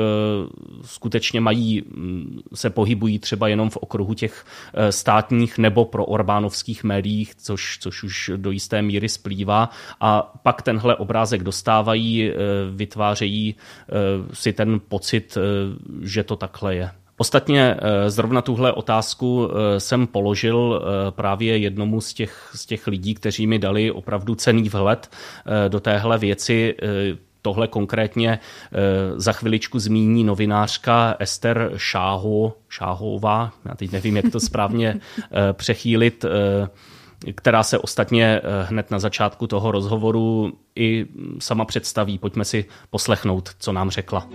skutečně 0.86 1.42
mají, 1.42 1.82
mm, 1.82 2.42
se 2.54 2.70
pohybují 2.70 3.20
třeba 3.20 3.48
jenom 3.48 3.70
v 3.70 3.78
okruhu 3.78 4.14
těch 4.14 4.46
státních 4.90 5.58
nebo 5.58 5.86
pro 5.86 6.06
Orbánovských 6.06 6.84
médiích, 6.84 7.36
což, 7.36 7.78
což 7.82 8.04
už 8.04 8.19
do 8.36 8.52
jisté 8.52 8.82
míry 8.82 9.10
splývá 9.10 9.70
a 10.02 10.34
pak 10.44 10.62
tenhle 10.62 10.96
obrázek 10.96 11.44
dostávají, 11.44 12.30
eh, 12.30 12.34
vytvářejí 12.72 13.56
eh, 13.56 13.94
si 14.34 14.54
ten 14.54 14.80
pocit, 14.88 15.38
eh, 15.38 15.42
že 16.02 16.24
to 16.24 16.36
takhle 16.36 16.76
je. 16.76 16.92
Ostatně 17.18 17.78
zrovna 18.08 18.42
tuhle 18.42 18.72
otázku 18.72 19.50
jsem 19.78 20.08
položil 20.08 20.82
právě 21.10 21.58
jednomu 21.58 22.02
z 22.02 22.14
těch, 22.14 22.52
z 22.54 22.66
těch 22.66 22.88
lidí, 22.88 23.14
kteří 23.14 23.48
mi 23.48 23.60
dali 23.60 23.92
opravdu 23.92 24.36
cený 24.36 24.70
vhled 24.70 25.12
do 25.68 25.80
téhle 25.80 26.18
věci. 26.18 26.76
Tohle 27.42 27.68
konkrétně 27.68 28.40
za 29.16 29.34
chviličku 29.34 29.80
zmíní 29.80 30.24
novinářka 30.24 31.16
Ester 31.20 31.72
Šáho, 31.76 32.54
Šáhová, 32.70 33.52
já 33.66 33.76
teď 33.76 33.92
nevím, 33.92 34.16
jak 34.18 34.32
to 34.32 34.40
správně 34.40 35.00
přechýlit, 35.54 36.26
která 37.36 37.64
se 37.64 37.78
ostatně 37.78 38.26
eh, 38.26 38.64
hned 38.64 38.92
na 38.92 39.00
začátku 39.00 39.48
toho 39.48 39.72
rozhovoru 39.72 40.54
i 40.76 41.06
sama 41.40 41.66
představí. 41.66 42.18
Pojďme 42.18 42.46
si 42.46 42.66
poslechnout, 42.90 43.50
co 43.60 43.74
nám 43.74 43.90
řekla. 43.90 44.28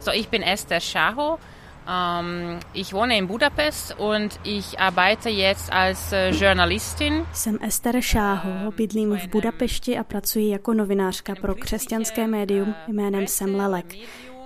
So, 0.00 0.18
ich 0.18 0.30
bin 0.30 0.42
Esther 0.44 0.80
Schaho. 0.80 1.38
Ähm, 1.90 2.60
ich 2.72 2.92
wohne 2.92 3.18
in 3.18 3.26
Budapest 3.26 3.98
und 3.98 4.38
ich 4.44 4.78
arbeite 4.78 5.28
jetzt 5.28 5.72
als 5.72 6.12
äh, 6.12 6.30
Journalistin. 6.30 7.26
Jsem 7.32 7.58
Ester 7.62 8.02
Šáho, 8.02 8.72
bydlím 8.76 9.18
v 9.18 9.26
Budapešti 9.26 9.98
a 9.98 10.04
pracuji 10.04 10.48
jako 10.48 10.74
novinářka 10.74 11.34
pro 11.34 11.54
křesťanské 11.54 12.26
médium 12.26 12.74
jménem 12.88 13.26
Semlelek. 13.26 13.94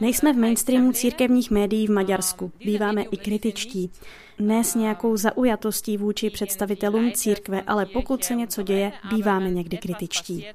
Nejsme 0.01 0.33
v 0.33 0.37
mainstreamu 0.37 0.93
církevních 0.93 1.51
médií 1.51 1.87
v 1.87 1.91
Maďarsku, 1.91 2.53
býváme 2.65 3.03
i 3.03 3.17
kritičtí. 3.17 3.91
Ne 4.39 4.65
s 4.65 4.75
nějakou 4.75 5.17
zaujatostí 5.17 5.97
vůči 5.97 6.31
představitelům 6.31 7.13
církve, 7.13 7.63
ale 7.67 7.87
pokud 7.87 8.25
se 8.25 8.35
něco 8.35 8.63
děje, 8.63 8.93
býváme 9.11 9.51
někdy 9.51 9.77
kritičtí. 9.77 10.47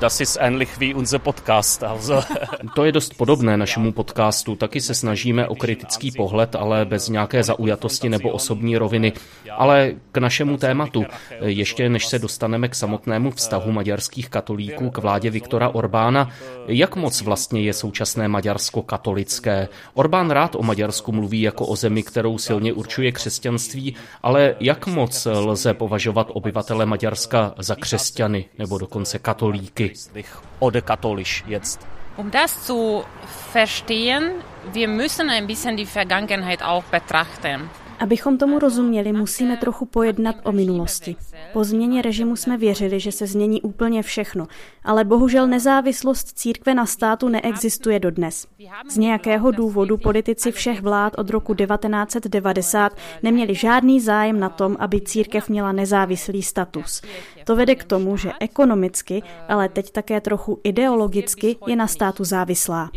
Das 0.00 0.20
ist 0.20 0.36
ähnlich 0.36 0.68
wie 0.78 0.94
unser 0.94 1.18
Podcast. 1.18 1.82
Also. 1.84 2.22
To 2.74 2.84
je 2.84 2.92
dost 2.92 3.14
podobné 3.14 3.56
našemu 3.56 3.92
podcastu. 3.92 4.56
Taky 4.56 4.80
se 4.80 4.94
snažíme 4.94 5.48
o 5.48 5.54
kritický 5.54 6.10
pohled, 6.10 6.54
ale 6.54 6.84
bez 6.84 7.08
nějaké 7.08 7.42
zaujatosti 7.42 8.08
nebo 8.08 8.30
osobní 8.30 8.78
roviny. 8.78 9.12
Ale 9.50 9.92
k 10.12 10.18
našemu 10.18 10.56
tématu, 10.56 11.04
ještě 11.40 11.88
než 11.88 12.06
se 12.06 12.18
dostaneme 12.18 12.68
k 12.68 12.74
samotnému 12.74 13.30
vztahu 13.30 13.72
maďarských 13.72 14.28
katolíků 14.28 14.90
k 14.90 14.98
vládě 14.98 15.30
Viktora 15.30 15.68
Orbána, 15.68 16.30
jak 16.66 16.96
moc 16.96 17.22
vlastně 17.22 17.62
je 17.62 17.72
současné 17.72 18.28
Maďarsko 18.28 18.82
katolické? 18.82 19.68
Orbán 19.94 20.30
rád 20.30 20.54
o 20.54 20.62
Maďarsku 20.62 21.12
mluví 21.12 21.40
jako 21.40 21.66
o 21.66 21.76
zemi, 21.76 22.02
kterou 22.02 22.38
silně 22.38 22.72
určuje 22.72 23.12
křesťanství, 23.12 23.94
ale 24.22 24.54
jak 24.60 24.86
moc 24.86 25.26
lze 25.30 25.74
považovat 25.74 26.28
obyvatele 26.32 26.86
Maďarska 26.86 27.54
za 27.58 27.74
křesťany 27.74 28.44
nebo 28.58 28.78
dokonce 28.78 29.18
katolíky? 29.18 29.57
Oder 30.60 30.82
katholisch 30.82 31.44
jetzt? 31.48 31.80
Um 32.16 32.30
das 32.30 32.64
zu 32.64 33.04
verstehen, 33.52 34.32
wir 34.72 34.88
müssen 34.88 35.30
ein 35.30 35.46
bisschen 35.46 35.76
die 35.76 35.86
Vergangenheit 35.86 36.62
auch 36.62 36.82
betrachten. 36.84 37.70
Abychom 37.98 38.38
tomu 38.38 38.58
rozuměli, 38.58 39.12
musíme 39.12 39.56
trochu 39.56 39.86
pojednat 39.86 40.36
o 40.44 40.52
minulosti. 40.52 41.16
Po 41.52 41.64
změně 41.64 42.02
režimu 42.02 42.36
jsme 42.36 42.56
věřili, 42.56 43.00
že 43.00 43.12
se 43.12 43.26
změní 43.26 43.62
úplně 43.62 44.02
všechno, 44.02 44.46
ale 44.84 45.04
bohužel 45.04 45.46
nezávislost 45.46 46.38
církve 46.38 46.74
na 46.74 46.86
státu 46.86 47.28
neexistuje 47.28 48.00
dodnes. 48.00 48.46
Z 48.90 48.96
nějakého 48.96 49.50
důvodu 49.50 49.96
politici 49.96 50.52
všech 50.52 50.82
vlád 50.82 51.18
od 51.18 51.30
roku 51.30 51.54
1990 51.54 52.92
neměli 53.22 53.54
žádný 53.54 54.00
zájem 54.00 54.40
na 54.40 54.48
tom, 54.48 54.76
aby 54.78 55.00
církev 55.00 55.48
měla 55.48 55.72
nezávislý 55.72 56.42
status. 56.42 57.02
To 57.44 57.56
vede 57.56 57.74
k 57.74 57.84
tomu, 57.84 58.16
že 58.16 58.32
ekonomicky, 58.40 59.22
ale 59.48 59.68
teď 59.68 59.90
také 59.90 60.20
trochu 60.20 60.60
ideologicky 60.64 61.56
je 61.66 61.76
na 61.76 61.86
státu 61.86 62.24
závislá. 62.24 62.90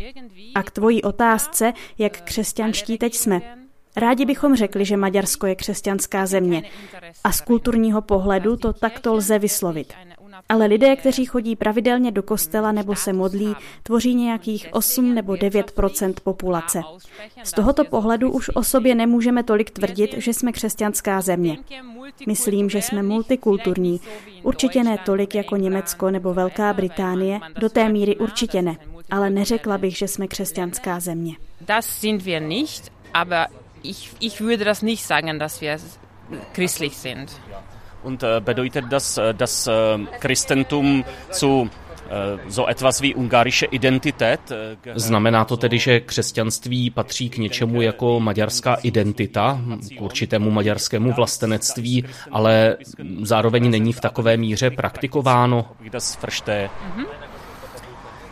A 0.54 0.62
k 0.62 0.70
tvojí 0.70 1.02
otázce, 1.02 1.72
jak 1.98 2.20
křesťanští 2.20 2.98
teď 2.98 3.14
jsme, 3.14 3.61
Rádi 3.96 4.24
bychom 4.24 4.56
řekli, 4.56 4.84
že 4.84 4.96
Maďarsko 4.96 5.46
je 5.46 5.54
křesťanská 5.54 6.26
země 6.26 6.62
a 7.24 7.32
z 7.32 7.40
kulturního 7.40 8.02
pohledu 8.02 8.56
to 8.56 8.72
takto 8.72 9.14
lze 9.14 9.38
vyslovit. 9.38 9.92
Ale 10.48 10.66
lidé, 10.66 10.96
kteří 10.96 11.24
chodí 11.24 11.56
pravidelně 11.56 12.10
do 12.10 12.22
kostela 12.22 12.72
nebo 12.72 12.96
se 12.96 13.12
modlí, 13.12 13.54
tvoří 13.82 14.14
nějakých 14.14 14.68
8 14.72 15.14
nebo 15.14 15.32
9% 15.32 16.14
populace. 16.22 16.80
Z 17.42 17.52
tohoto 17.52 17.84
pohledu 17.84 18.30
už 18.30 18.50
o 18.54 18.64
sobě 18.64 18.94
nemůžeme 18.94 19.42
tolik 19.42 19.70
tvrdit, 19.70 20.14
že 20.16 20.34
jsme 20.34 20.52
křesťanská 20.52 21.20
země. 21.20 21.58
Myslím, 22.26 22.70
že 22.70 22.82
jsme 22.82 23.02
multikulturní. 23.02 24.00
Určitě 24.42 24.84
ne 24.84 24.98
tolik 25.04 25.34
jako 25.34 25.56
Německo 25.56 26.10
nebo 26.10 26.34
Velká 26.34 26.72
Británie, 26.72 27.40
do 27.58 27.68
té 27.68 27.88
míry 27.88 28.16
určitě 28.16 28.62
ne. 28.62 28.76
Ale 29.10 29.30
neřekla 29.30 29.78
bych, 29.78 29.96
že 29.96 30.08
jsme 30.08 30.28
křesťanská 30.28 31.00
země. 31.00 31.36
Das 31.60 31.86
sind 31.86 32.22
wir 32.22 32.42
nicht, 32.42 32.92
aber 33.14 33.46
ich, 33.82 34.10
ich 34.20 34.40
würde 34.40 34.64
das 34.64 34.82
nicht 34.82 35.04
sagen, 35.04 35.38
dass 35.38 35.60
wir 35.60 35.78
christlich 36.54 36.96
sind. 36.96 37.32
Und 38.02 38.22
äh, 38.22 38.40
bedeutet 38.40 38.86
das, 38.90 39.16
äh, 39.16 39.34
dass 39.34 39.66
äh, 39.66 39.98
Christentum 40.20 41.04
zu 41.30 41.68
so 42.48 42.66
etwas 42.66 43.00
wie 43.00 43.14
ungarische 43.14 43.66
Identität. 43.66 44.40
Znamená 44.94 45.44
to 45.44 45.56
tedy, 45.56 45.78
že 45.78 46.00
křesťanství 46.00 46.90
patří 46.90 47.30
k 47.30 47.38
něčemu 47.38 47.82
jako 47.82 48.20
maďarská 48.20 48.74
identita, 48.74 49.60
k 49.98 50.00
určitému 50.00 50.50
maďarskému 50.50 51.12
vlastenectví, 51.12 52.04
ale 52.30 52.76
zároveň 53.22 53.70
není 53.70 53.92
v 53.92 54.00
takové 54.00 54.36
míře 54.36 54.70
praktikováno. 54.70 55.66
Mhm. 55.80 57.06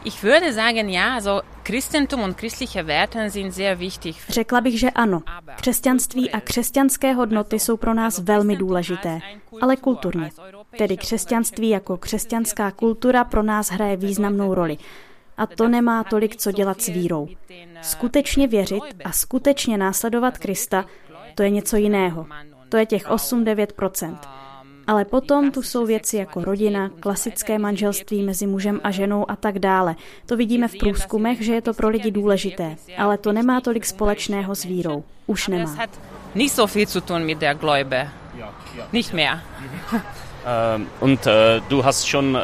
Ich 0.05 0.23
würde 0.25 0.53
sagen, 0.53 0.89
ja, 0.89 1.15
also 1.15 1.43
Christentum 1.65 2.23
und 2.23 2.39
christliche 2.39 2.87
Werte 2.87 3.31
sind 3.31 3.53
sehr 3.53 3.79
wichtig. 3.79 4.17
Řekla 4.29 4.61
bych, 4.61 4.79
že 4.79 4.91
ano. 4.91 5.23
Křesťanství 5.57 6.31
a 6.31 6.41
křesťanské 6.41 7.13
hodnoty 7.13 7.59
jsou 7.59 7.77
pro 7.77 7.95
nás 7.95 8.19
velmi 8.19 8.57
důležité, 8.57 9.21
ale 9.63 9.77
kulturně. 9.77 10.31
Tedy 10.79 10.97
křesťanství 10.97 11.69
jako 11.69 11.97
křesťanská 11.97 12.71
kultura 12.71 13.25
pro 13.25 13.43
nás 13.43 13.71
hraje 13.71 13.97
významnou 13.97 14.55
roli. 14.55 14.79
A 15.37 15.47
to 15.47 15.69
nemá 15.69 16.05
tolik 16.05 16.37
co 16.37 16.53
dělat 16.53 16.81
s 16.81 16.87
vírou. 16.87 17.29
Skutečně 17.83 18.47
věřit 18.47 18.83
a 19.05 19.13
skutečně 19.13 19.79
následovat 19.79 20.39
Krista, 20.39 20.85
to 21.35 21.43
je 21.43 21.51
něco 21.51 21.77
jiného. 21.77 22.27
To 22.69 22.77
je 22.77 22.87
těch 22.87 23.09
8-9 23.09 23.67
ale 24.91 25.05
potom 25.05 25.51
tu 25.51 25.63
jsou 25.63 25.87
věci 25.87 26.17
jako 26.17 26.45
rodina, 26.45 26.91
klasické 27.01 27.59
manželství 27.59 28.23
mezi 28.23 28.47
mužem 28.47 28.81
a 28.85 28.91
ženou 28.91 29.31
a 29.31 29.37
tak 29.37 29.59
dále. 29.59 29.97
To 30.27 30.37
vidíme 30.37 30.69
v 30.69 30.79
průzkumech, 30.79 31.43
že 31.43 31.55
je 31.55 31.63
to 31.63 31.75
pro 31.75 31.89
lidi 31.89 32.11
důležité, 32.11 32.77
ale 32.99 33.19
to 33.19 33.33
nemá 33.33 33.61
tolik 33.61 33.87
společného 33.87 34.55
s 34.55 34.65
vírou. 34.65 35.05
Už 35.27 35.49
nemá. 35.49 35.77
Nicht 36.35 36.55
so 36.55 36.67
viel 36.67 36.87
zu 36.87 37.01
tun 37.01 37.25
mit 37.25 37.39
der 37.39 37.55
Gläube. 37.55 38.09
Nicht 38.93 39.13
mehr. 39.13 39.41
Und 41.01 41.27
du 41.69 41.85
hast 41.85 42.07
schon 42.07 42.39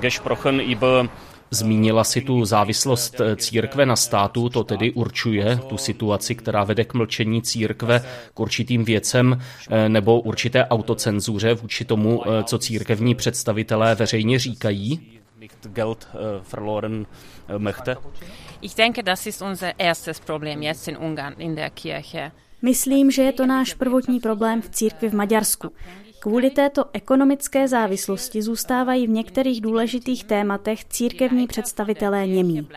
gesprochen 0.00 0.60
über 0.60 1.08
Zmínila 1.50 2.04
si 2.04 2.20
tu 2.20 2.44
závislost 2.44 3.20
eh, 3.20 3.36
církve 3.36 3.86
na 3.86 3.96
státu, 3.96 4.48
to 4.48 4.64
tedy 4.64 4.92
určuje 4.92 5.60
tu 5.68 5.78
situaci, 5.78 6.34
která 6.34 6.64
vede 6.64 6.84
k 6.84 6.94
mlčení 6.94 7.42
církve 7.42 8.04
k 8.34 8.40
určitým 8.40 8.84
věcem 8.84 9.40
eh, 9.70 9.88
nebo 9.88 10.20
určité 10.20 10.64
autocenzuře 10.64 11.54
vůči 11.54 11.84
tomu, 11.84 12.22
eh, 12.26 12.44
co 12.44 12.58
církevní 12.58 13.14
představitelé 13.14 13.94
veřejně 13.94 14.38
říkají. 14.38 15.12
Geld 15.62 16.08
verloren 16.52 17.06
möchte. 17.58 17.96
Ich 18.60 18.74
denke, 18.74 19.02
das 19.02 19.26
ist 19.26 19.42
unser 19.42 19.74
erstes 19.78 20.20
Problem 20.20 20.62
jetzt 20.62 20.88
in 20.88 20.96
Ungarn 20.98 21.34
in 21.38 21.54
der 21.54 21.70
Kirche. 21.70 22.32
Myslím, 22.62 23.10
že 23.10 23.22
je 23.22 23.32
to 23.32 23.46
náš 23.46 23.74
prvotní 23.74 24.20
problém 24.20 24.62
v 24.62 24.70
církvi 24.70 25.08
v 25.08 25.14
Maďarsku. 25.14 25.72
Kvůli 26.26 26.50
této 26.50 26.84
ekonomické 26.92 27.68
závislosti 27.68 28.42
zůstávají 28.42 29.06
v 29.06 29.10
některých 29.10 29.60
důležitých 29.60 30.24
tématech 30.24 30.84
církevní 30.84 31.46
představitelé 31.46 32.26
němí. 32.26 32.68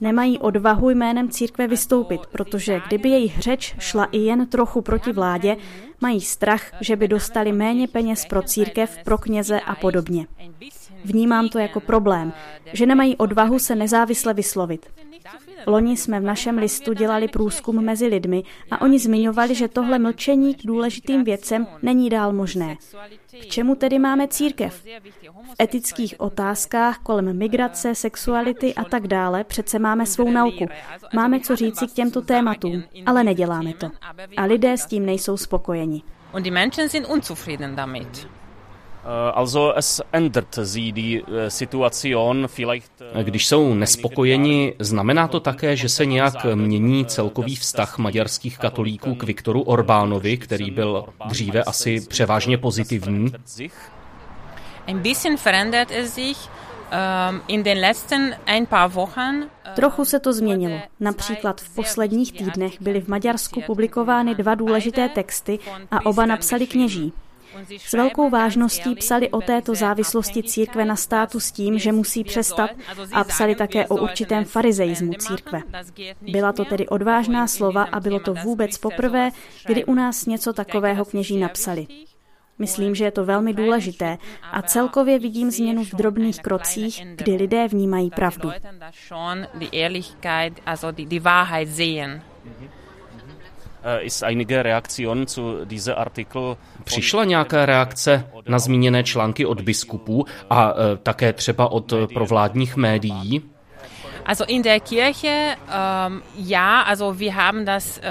Nemají 0.00 0.38
odvahu 0.38 0.90
jménem 0.90 1.28
církve 1.28 1.68
vystoupit, 1.68 2.20
protože 2.26 2.80
kdyby 2.86 3.08
jejich 3.08 3.38
řeč 3.38 3.74
šla 3.78 4.04
i 4.04 4.18
jen 4.18 4.46
trochu 4.46 4.82
proti 4.82 5.12
vládě, 5.12 5.56
mají 6.00 6.20
strach, 6.20 6.62
že 6.80 6.96
by 6.96 7.08
dostali 7.08 7.52
méně 7.52 7.88
peněz 7.88 8.26
pro 8.26 8.42
církev, 8.42 8.98
pro 9.04 9.18
kněze 9.18 9.60
a 9.60 9.74
podobně. 9.74 10.26
Vnímám 11.04 11.48
to 11.48 11.58
jako 11.58 11.80
problém, 11.80 12.32
že 12.72 12.86
nemají 12.86 13.16
odvahu 13.16 13.58
se 13.58 13.74
nezávisle 13.74 14.34
vyslovit. 14.34 14.86
Loni 15.66 15.96
jsme 15.96 16.20
v 16.20 16.22
našem 16.22 16.58
listu 16.58 16.92
dělali 16.92 17.28
průzkum 17.28 17.84
mezi 17.84 18.06
lidmi 18.06 18.42
a 18.70 18.80
oni 18.80 18.98
zmiňovali, 18.98 19.54
že 19.54 19.68
tohle 19.68 19.98
mlčení 19.98 20.54
k 20.54 20.66
důležitým 20.66 21.24
věcem 21.24 21.66
není 21.82 22.10
dál 22.10 22.32
možné. 22.32 22.76
K 23.40 23.46
čemu 23.46 23.74
tedy 23.74 23.98
máme 23.98 24.28
církev? 24.28 24.84
V 25.44 25.62
etických 25.62 26.14
otázkách 26.18 26.98
kolem 26.98 27.38
migrace, 27.38 27.94
sexuality 27.94 28.74
a 28.74 28.84
tak 28.84 29.06
dále 29.06 29.44
přece 29.44 29.78
máme 29.78 30.06
svou 30.06 30.30
nauku. 30.30 30.66
Máme 31.14 31.40
co 31.40 31.56
říci 31.56 31.86
k 31.86 31.92
těmto 31.92 32.22
tématům, 32.22 32.82
ale 33.06 33.24
neděláme 33.24 33.74
to. 33.74 33.90
A 34.36 34.44
lidé 34.44 34.78
s 34.78 34.86
tím 34.86 35.06
nejsou 35.06 35.36
spokojeni. 35.36 36.02
Und 36.34 36.42
die 36.42 36.52
Menschen 36.52 36.88
sind 36.88 37.06
unzufrieden 37.08 37.76
damit. 37.76 38.28
Eh, 39.10 39.32
also 39.34 39.72
es 39.76 40.02
ändert 40.12 40.58
sie 40.62 40.92
die 40.92 41.22
eh, 41.22 41.50
Situation 41.50 42.48
vielleicht... 42.48 42.92
Eh, 43.14 43.24
Když 43.24 43.46
jsou 43.46 43.74
nespokojeni, 43.74 44.74
znamená 44.78 45.28
to 45.28 45.40
také, 45.40 45.76
že 45.76 45.88
se 45.88 46.06
nějak 46.06 46.44
mění 46.54 47.06
celkový 47.06 47.56
vztah 47.56 47.98
maďarských 47.98 48.58
katolíků 48.58 49.14
k 49.14 49.22
Viktoru 49.22 49.62
Orbánovi, 49.62 50.36
který 50.36 50.70
byl 50.70 51.04
dříve 51.28 51.62
asi 51.62 52.00
převážně 52.08 52.58
pozitivní? 52.58 53.32
Ein 54.86 54.98
bisschen 54.98 55.36
verändert 55.44 55.90
es 55.90 56.14
sich. 56.14 56.38
Ähm, 56.92 57.40
in 57.48 57.62
den 57.62 57.78
letzten 57.78 58.36
ein 58.46 58.66
paar 58.66 58.90
Wochen 58.90 59.50
Trochu 59.74 60.04
se 60.04 60.20
to 60.20 60.32
změnilo. 60.32 60.80
Například 61.00 61.60
v 61.60 61.74
posledních 61.74 62.32
týdnech 62.32 62.82
byly 62.82 63.00
v 63.00 63.08
Maďarsku 63.08 63.62
publikovány 63.66 64.34
dva 64.34 64.54
důležité 64.54 65.08
texty 65.08 65.58
a 65.90 66.06
oba 66.06 66.26
napsali 66.26 66.66
kněží. 66.66 67.12
S 67.78 67.92
velkou 67.92 68.30
vážností 68.30 68.94
psali 68.94 69.30
o 69.30 69.40
této 69.40 69.74
závislosti 69.74 70.42
církve 70.42 70.84
na 70.84 70.96
státu 70.96 71.40
s 71.40 71.52
tím, 71.52 71.78
že 71.78 71.92
musí 71.92 72.24
přestat 72.24 72.70
a 73.12 73.24
psali 73.24 73.54
také 73.54 73.86
o 73.86 73.96
určitém 73.96 74.44
farizeismu 74.44 75.12
církve. 75.12 75.62
Byla 76.20 76.52
to 76.52 76.64
tedy 76.64 76.88
odvážná 76.88 77.46
slova 77.46 77.82
a 77.82 78.00
bylo 78.00 78.20
to 78.20 78.34
vůbec 78.34 78.78
poprvé, 78.78 79.30
kdy 79.66 79.84
u 79.84 79.94
nás 79.94 80.26
něco 80.26 80.52
takového 80.52 81.04
kněží 81.04 81.38
napsali. 81.38 81.86
Myslím, 82.58 82.94
že 82.94 83.04
je 83.04 83.10
to 83.10 83.24
velmi 83.24 83.54
důležité 83.54 84.18
a 84.52 84.62
celkově 84.62 85.18
vidím 85.18 85.50
změnu 85.50 85.84
v 85.84 85.94
drobných 85.94 86.40
krocích, 86.40 87.06
kdy 87.16 87.36
lidé 87.36 87.68
vnímají 87.68 88.10
pravdu. 88.10 88.50
Přišla 96.84 97.24
nějaká 97.24 97.66
reakce 97.66 98.26
na 98.48 98.58
zmíněné 98.58 99.04
články 99.04 99.46
od 99.46 99.60
biskupů 99.60 100.24
a 100.50 100.70
e, 100.70 100.96
také 100.96 101.32
třeba 101.32 101.72
od 101.72 101.92
provládních 102.14 102.76
médií? 102.76 103.42
Also 104.30 104.44
in 104.44 104.62
der 104.62 104.78
Kirche, 104.80 105.56
um, 105.66 106.22
ja, 106.36 106.82
also 106.82 107.18
wir 107.18 107.34
haben 107.34 107.66
das 107.66 107.98
uh, 107.98 108.02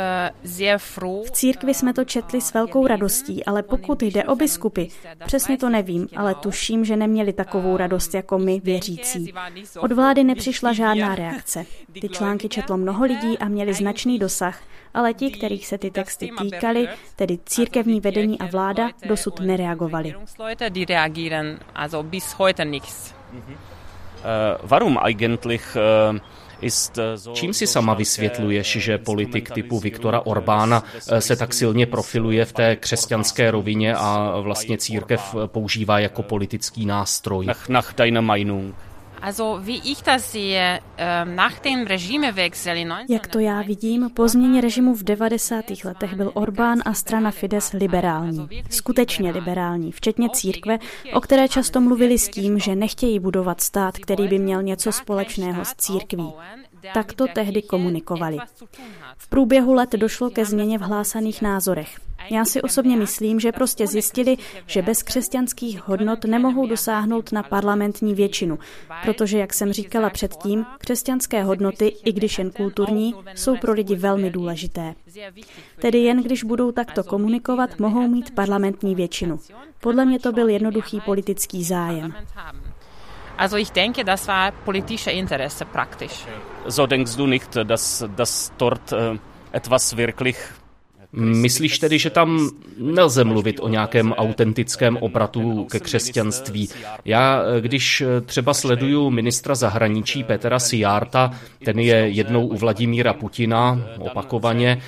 sehr 0.43 0.77
froh. 0.79 1.25
V 1.25 1.31
církvi 1.31 1.73
jsme 1.73 1.93
to 1.93 2.05
četli 2.05 2.41
s 2.41 2.53
velkou 2.53 2.87
radostí, 2.87 3.45
ale 3.45 3.63
pokud 3.63 4.03
jde 4.03 4.23
o 4.23 4.35
biskupy, 4.35 4.87
přesně 5.25 5.57
to 5.57 5.69
nevím, 5.69 6.07
ale 6.15 6.35
tuším, 6.35 6.85
že 6.85 6.95
neměli 6.95 7.33
takovou 7.33 7.77
radost 7.77 8.13
jako 8.13 8.37
my, 8.37 8.59
věřící. 8.59 9.33
Od 9.79 9.91
vlády 9.91 10.23
nepřišla 10.23 10.73
žádná 10.73 11.15
reakce. 11.15 11.65
Ty 12.01 12.09
články 12.09 12.49
četlo 12.49 12.77
mnoho 12.77 13.05
lidí 13.05 13.37
a 13.37 13.47
měli 13.47 13.73
značný 13.73 14.19
dosah, 14.19 14.61
ale 14.93 15.13
ti, 15.13 15.31
kterých 15.31 15.67
se 15.67 15.77
ty 15.77 15.91
texty 15.91 16.29
týkaly, 16.41 16.87
tedy 17.15 17.39
církevní 17.45 18.01
vedení 18.01 18.39
a 18.39 18.45
vláda, 18.45 18.89
dosud 19.05 19.39
nereagovali. 19.39 20.15
Warum 24.63 24.97
eigentlich 24.97 25.77
Čím 27.33 27.53
si 27.53 27.67
sama 27.67 27.93
vysvětluješ, 27.93 28.77
že 28.79 28.97
politik 28.97 29.51
typu 29.51 29.79
Viktora 29.79 30.19
Orbána 30.25 30.83
se 31.19 31.35
tak 31.35 31.53
silně 31.53 31.85
profiluje 31.85 32.45
v 32.45 32.53
té 32.53 32.75
křesťanské 32.75 33.51
rovině 33.51 33.95
a 33.95 34.39
vlastně 34.39 34.77
církev 34.77 35.35
používá 35.45 35.99
jako 35.99 36.23
politický 36.23 36.85
nástroj? 36.85 37.45
Nach, 37.45 37.69
nach 37.69 37.93
deiner 37.97 38.23
Meinung. 38.23 38.75
Jak 43.09 43.27
to 43.27 43.39
já 43.39 43.61
vidím, 43.61 44.09
po 44.13 44.27
změně 44.27 44.61
režimu 44.61 44.93
v 44.95 45.03
90. 45.03 45.65
letech 45.85 46.13
byl 46.13 46.31
Orbán 46.33 46.79
a 46.85 46.93
strana 46.93 47.31
Fides 47.31 47.71
liberální. 47.71 48.47
Skutečně 48.69 49.31
liberální, 49.31 49.91
včetně 49.91 50.29
církve, 50.29 50.79
o 51.13 51.21
které 51.21 51.47
často 51.47 51.81
mluvili 51.81 52.17
s 52.17 52.29
tím, 52.29 52.59
že 52.59 52.75
nechtějí 52.75 53.19
budovat 53.19 53.61
stát, 53.61 53.97
který 53.97 54.27
by 54.27 54.39
měl 54.39 54.63
něco 54.63 54.91
společného 54.91 55.65
s 55.65 55.75
církví. 55.75 56.33
Tak 56.93 57.13
to 57.13 57.27
tehdy 57.33 57.61
komunikovali. 57.61 58.37
V 59.17 59.27
průběhu 59.27 59.73
let 59.73 59.91
došlo 59.91 60.29
ke 60.29 60.45
změně 60.45 60.77
v 60.77 60.81
hlásaných 60.81 61.41
názorech. 61.41 61.99
Já 62.31 62.45
si 62.45 62.61
osobně 62.61 62.97
myslím, 62.97 63.39
že 63.39 63.51
prostě 63.51 63.87
zjistili, 63.87 64.37
že 64.67 64.81
bez 64.81 65.03
křesťanských 65.03 65.87
hodnot 65.87 66.25
nemohou 66.25 66.67
dosáhnout 66.67 67.31
na 67.31 67.43
parlamentní 67.43 68.13
většinu, 68.13 68.59
protože, 69.03 69.37
jak 69.37 69.53
jsem 69.53 69.73
říkala 69.73 70.09
předtím, 70.09 70.65
křesťanské 70.77 71.43
hodnoty, 71.43 71.87
i 72.05 72.11
když 72.11 72.37
jen 72.37 72.51
kulturní, 72.51 73.15
jsou 73.35 73.57
pro 73.57 73.73
lidi 73.73 73.95
velmi 73.95 74.29
důležité. 74.29 74.95
Tedy 75.81 75.97
jen 75.97 76.23
když 76.23 76.43
budou 76.43 76.71
takto 76.71 77.03
komunikovat, 77.03 77.79
mohou 77.79 78.07
mít 78.07 78.35
parlamentní 78.35 78.95
většinu. 78.95 79.39
Podle 79.79 80.05
mě 80.05 80.19
to 80.19 80.31
byl 80.31 80.49
jednoduchý 80.49 81.01
politický 81.01 81.63
zájem. 81.63 82.13
Also 83.39 83.55
ich 83.55 83.71
denke, 83.71 84.03
das 84.03 84.27
war 84.27 84.51
politische 84.51 85.11
Interesse 85.11 85.65
praktisch. 85.65 86.25
So 86.67 86.85
denkst 86.85 87.15
du 87.15 87.25
nicht, 87.25 87.55
dass, 87.55 88.05
dass 88.17 88.51
dort 88.57 88.91
äh, 88.91 89.17
etwas 89.53 89.95
wirklich 89.95 90.35
Myslíš 91.13 91.79
tedy, 91.79 91.99
že 91.99 92.09
tam 92.09 92.49
nelze 92.77 93.23
mluvit 93.23 93.59
o 93.61 93.67
nějakém 93.67 94.11
autentickém 94.11 94.97
obratu 94.97 95.65
ke 95.71 95.79
křesťanství? 95.79 96.69
Já, 97.05 97.43
když 97.59 98.03
třeba 98.25 98.53
sleduju 98.53 99.09
ministra 99.09 99.55
zahraničí 99.55 100.23
Petra 100.23 100.59
Sijarta, 100.59 101.31
ten 101.65 101.79
je 101.79 101.95
jednou 101.95 102.47
u 102.47 102.57
Vladimíra 102.57 103.13
Putina 103.13 103.81
opakovaně, 103.99 104.81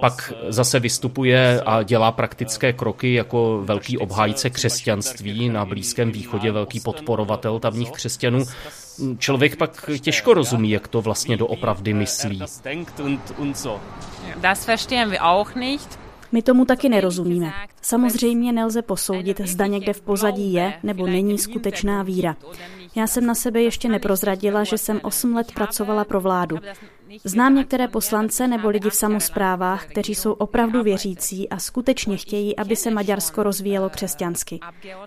pak 0.00 0.32
zase 0.48 0.80
vystupuje 0.80 1.60
a 1.66 1.82
dělá 1.82 2.12
praktické 2.12 2.72
kroky 2.72 3.14
jako 3.14 3.62
velký 3.64 3.98
obhájce 3.98 4.50
křesťanství 4.50 5.48
na 5.48 5.64
Blízkém 5.64 6.10
východě, 6.10 6.52
velký 6.52 6.80
podporovatel 6.80 7.58
tamních 7.58 7.90
křesťanů, 7.90 8.44
člověk 9.18 9.56
pak 9.56 9.90
těžko 10.00 10.34
rozumí, 10.34 10.70
jak 10.70 10.88
to 10.88 11.02
vlastně 11.02 11.36
doopravdy 11.36 11.94
myslí. 11.94 12.42
Das 14.36 14.66
verstehen 14.66 15.10
wir 15.10 15.20
auch 15.22 15.54
nicht. 15.54 15.98
My 16.32 16.42
tomu 16.42 16.64
taky 16.64 16.88
nerozumíme. 16.88 17.52
Samozřejmě 17.82 18.52
nelze 18.52 18.82
posoudit, 18.82 19.40
zda 19.40 19.66
někde 19.66 19.92
v 19.92 20.00
pozadí 20.00 20.52
je 20.52 20.72
nebo 20.82 21.06
není 21.06 21.38
skutečná 21.38 22.02
víra. 22.02 22.36
Já 22.94 23.06
jsem 23.06 23.26
na 23.26 23.34
sebe 23.34 23.62
ještě 23.62 23.88
neprozradila, 23.88 24.64
že 24.64 24.78
jsem 24.78 25.00
8 25.02 25.34
let 25.34 25.52
pracovala 25.52 26.04
pro 26.04 26.20
vládu. 26.20 26.58
Znám 27.24 27.54
některé 27.54 27.88
poslance 27.88 28.48
nebo 28.48 28.68
lidi 28.68 28.90
v 28.90 28.94
samozprávách, 28.94 29.86
kteří 29.86 30.14
jsou 30.14 30.32
opravdu 30.32 30.82
věřící 30.82 31.48
a 31.48 31.58
skutečně 31.58 32.16
chtějí, 32.16 32.56
aby 32.56 32.76
se 32.76 32.90
Maďarsko 32.90 33.42
rozvíjelo 33.42 33.90
křesťansky. 33.90 34.60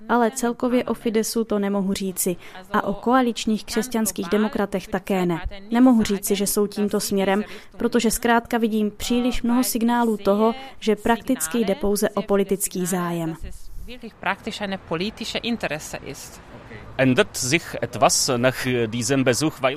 Ale 0.10 0.32
celkově 0.32 0.84
o 0.84 0.94
Fidesu 0.94 1.44
to 1.44 1.60
nemohu 1.60 1.94
říci 1.94 2.36
a 2.72 2.84
o 2.84 2.94
koaličních 2.94 3.66
křesťanských 3.66 4.30
demokratech 4.30 4.88
také 4.88 5.26
ne. 5.26 5.42
Nemohu 5.72 6.04
říci, 6.04 6.36
že 6.36 6.48
jsou 6.48 6.68
tímto 6.68 7.00
směrem, 7.00 7.44
protože 7.78 8.12
zkrátka 8.12 8.58
vidím 8.58 8.92
příliš 8.92 9.42
mnoho 9.44 9.64
signálů 9.64 10.18
toho, 10.18 10.56
že 10.80 10.96
prakticky 10.96 11.58
jde 11.58 11.76
pouze 11.76 12.10
o 12.10 12.22
politický 12.22 12.86
zájem. 12.86 13.36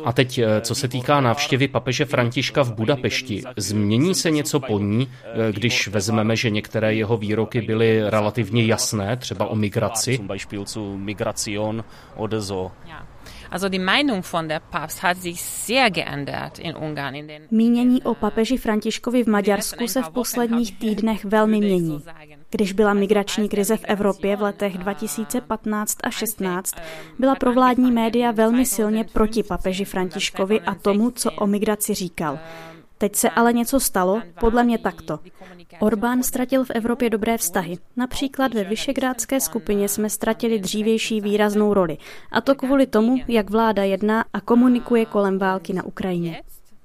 A 0.05 0.13
teď, 0.13 0.39
eh, 0.39 0.61
co 0.61 0.75
se 0.75 0.89
týká 0.89 1.21
návštěvy 1.21 1.69
papeže 1.69 2.05
Františka 2.05 2.63
v 2.63 2.75
Budapešti, 2.75 3.43
změní 3.57 4.15
se 4.15 4.31
něco 4.31 4.61
po 4.61 4.79
ní, 4.79 5.09
eh, 5.25 5.53
když 5.53 5.89
vezmeme, 5.89 6.37
že 6.37 6.51
některé 6.51 6.95
jeho 6.95 7.17
výroky 7.17 7.61
byly 7.61 8.11
relativně 8.11 8.67
jasné, 8.67 9.17
třeba 9.17 9.47
o 9.47 9.57
migraci? 9.57 10.19
Mínění 17.51 18.03
o 18.03 18.15
papeži 18.15 18.57
Františkovi 18.57 19.25
v 19.25 19.27
Maďarsku 19.27 19.89
se 19.89 20.03
v 20.03 20.11
posledních 20.11 20.79
týdnech 20.79 21.25
velmi 21.25 21.59
mění. 21.59 22.03
Když 22.51 22.73
byla 22.73 22.95
migrační 22.95 23.49
krize 23.49 23.77
v 23.77 23.85
Evropě 23.85 24.37
v 24.37 24.43
letech 24.43 24.79
2015 24.79 25.99
a 26.03 26.11
16, 26.11 26.75
byla 27.19 27.35
provládní 27.35 27.93
média 27.93 28.31
velmi 28.31 28.67
silně 28.67 29.05
proti 29.05 29.43
papeži 29.43 29.85
Františkovi 29.85 30.61
a 30.61 30.75
tomu, 30.75 31.11
co 31.11 31.31
o 31.31 31.47
migraci 31.47 31.95
říkal. 31.95 32.39
Teď 33.05 33.17
se 33.17 33.31
ale 33.31 33.53
něco 33.53 33.81
stalo, 33.81 34.23
podle 34.41 34.65
mě 34.65 34.79
takto. 34.79 35.19
Orbán 35.81 36.23
ztratil 36.23 36.65
v 36.65 36.71
Evropě 36.71 37.11
dobré 37.11 37.39
vztahy. 37.39 37.79
Například 37.97 38.55
ve 38.55 38.65
Vyšegrádské 38.65 39.41
skupině 39.41 39.89
jsme 39.89 40.11
ztratili 40.11 40.59
dřívější 40.59 41.21
výraznou 41.21 41.75
roli. 41.75 41.99
A 42.33 42.41
to 42.41 42.55
kvůli 42.55 42.87
tomu, 42.87 43.17
jak 43.29 43.51
vláda 43.51 43.85
jedná 43.85 44.25
a 44.33 44.41
komunikuje 44.41 45.07
kolem 45.07 45.39
války 45.39 45.73
na 45.73 45.85
Ukrajině. 45.85 46.43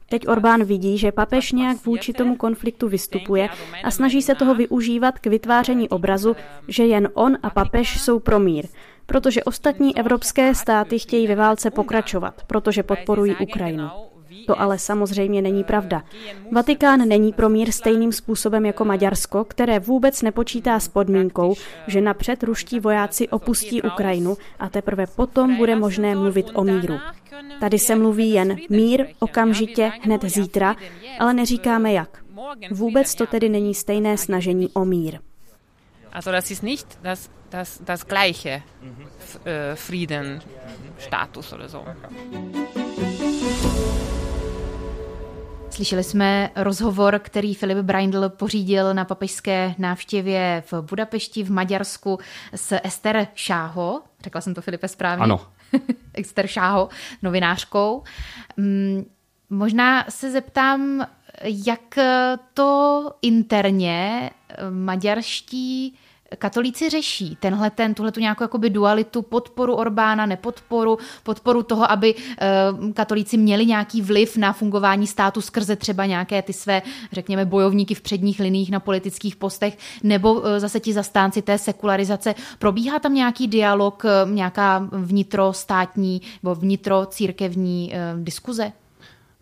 Teď 0.09 0.27
Orbán 0.27 0.63
vidí, 0.63 0.97
že 0.97 1.11
papež 1.11 1.51
nějak 1.51 1.85
vůči 1.85 2.13
tomu 2.13 2.35
konfliktu 2.35 2.87
vystupuje 2.87 3.49
a 3.83 3.91
snaží 3.91 4.21
se 4.21 4.35
toho 4.35 4.55
využívat 4.55 5.19
k 5.19 5.27
vytváření 5.27 5.89
obrazu, 5.89 6.35
že 6.67 6.85
jen 6.85 7.09
on 7.13 7.37
a 7.43 7.49
papež 7.49 8.01
jsou 8.01 8.19
pro 8.19 8.39
mír, 8.39 8.67
protože 9.05 9.43
ostatní 9.43 9.97
evropské 9.97 10.55
státy 10.55 10.99
chtějí 10.99 11.27
ve 11.27 11.35
válce 11.35 11.71
pokračovat, 11.71 12.43
protože 12.47 12.83
podporují 12.83 13.35
Ukrajinu. 13.35 14.08
To 14.47 14.61
ale 14.61 14.79
samozřejmě 14.79 15.41
není 15.41 15.63
pravda. 15.63 16.03
Vatikán 16.51 17.07
není 17.07 17.33
pro 17.33 17.49
mír 17.49 17.71
stejným 17.71 18.11
způsobem 18.11 18.65
jako 18.65 18.85
Maďarsko, 18.85 19.43
které 19.43 19.79
vůbec 19.79 20.21
nepočítá 20.21 20.79
s 20.79 20.87
podmínkou, 20.87 21.55
že 21.87 22.01
napřed 22.01 22.43
ruští 22.43 22.79
vojáci 22.79 23.29
opustí 23.29 23.81
Ukrajinu 23.81 24.37
a 24.59 24.69
teprve 24.69 25.07
potom 25.07 25.55
bude 25.55 25.75
možné 25.75 26.15
mluvit 26.15 26.47
o 26.53 26.63
míru. 26.63 26.99
Tady 27.59 27.79
se 27.79 27.95
mluví 27.95 28.29
jen 28.29 28.57
mír 28.69 29.05
okamžitě, 29.19 29.91
hned 30.01 30.23
zítra, 30.23 30.75
ale 31.19 31.33
neříkáme 31.33 31.93
jak. 31.93 32.23
Vůbec 32.71 33.15
to 33.15 33.25
tedy 33.25 33.49
není 33.49 33.75
stejné 33.75 34.17
snažení 34.17 34.69
o 34.73 34.85
mír. 34.85 35.19
Also 36.11 36.31
das 36.31 36.51
ist 36.51 36.63
nicht 36.63 36.97
das, 37.03 37.29
das, 37.51 37.79
das 37.79 38.03
gleiche 38.03 38.63
äh, 39.45 39.75
Frieden, 39.75 40.41
Status 40.97 41.53
oder 41.53 41.69
so. 41.69 41.85
Slyšeli 45.79 46.03
jsme 46.03 46.49
rozhovor, 46.55 47.19
který 47.19 47.53
Filip 47.53 47.77
Braindl 47.77 48.29
pořídil 48.29 48.93
na 48.93 49.05
papežské 49.05 49.75
návštěvě 49.77 50.63
v 50.71 50.81
Budapešti 50.81 51.43
v 51.43 51.51
Maďarsku 51.51 52.19
s 52.55 52.79
Ester 52.83 53.27
Šáho. 53.35 54.01
Řekla 54.23 54.41
jsem 54.41 54.53
to 54.53 54.61
Filipe 54.61 54.87
správně? 54.87 55.23
Ano. 55.23 55.47
Ester 56.13 56.47
Šáho, 56.47 56.89
novinářkou. 57.21 58.03
Mm, 58.57 59.05
možná 59.49 60.05
se 60.09 60.31
zeptám, 60.31 61.07
jak 61.43 61.99
to 62.53 63.11
interně 63.21 64.29
maďarští 64.69 65.97
katolíci 66.37 66.89
řeší 66.89 67.37
tenhle 67.39 67.69
ten, 67.69 67.93
tuhle 67.93 68.11
tu 68.11 68.19
nějakou 68.19 68.43
jakoby 68.43 68.69
dualitu, 68.69 69.21
podporu 69.21 69.75
Orbána, 69.75 70.25
nepodporu, 70.25 70.97
podporu 71.23 71.63
toho, 71.63 71.91
aby 71.91 72.15
uh, 72.15 72.91
katolíci 72.91 73.37
měli 73.37 73.65
nějaký 73.65 74.01
vliv 74.01 74.37
na 74.37 74.53
fungování 74.53 75.07
státu 75.07 75.41
skrze 75.41 75.75
třeba 75.75 76.05
nějaké 76.05 76.41
ty 76.41 76.53
své, 76.53 76.81
řekněme, 77.11 77.45
bojovníky 77.45 77.95
v 77.95 78.01
předních 78.01 78.39
liních 78.39 78.71
na 78.71 78.79
politických 78.79 79.35
postech, 79.35 79.77
nebo 80.03 80.33
uh, 80.33 80.41
zase 80.57 80.79
ti 80.79 80.93
zastánci 80.93 81.41
té 81.41 81.57
sekularizace. 81.57 82.35
Probíhá 82.59 82.99
tam 82.99 83.13
nějaký 83.13 83.47
dialog, 83.47 84.03
uh, 84.03 84.31
nějaká 84.31 84.89
vnitrostátní 84.91 86.21
nebo 86.43 86.55
vnitrocírkevní 86.55 87.93
diskuze? 88.15 88.71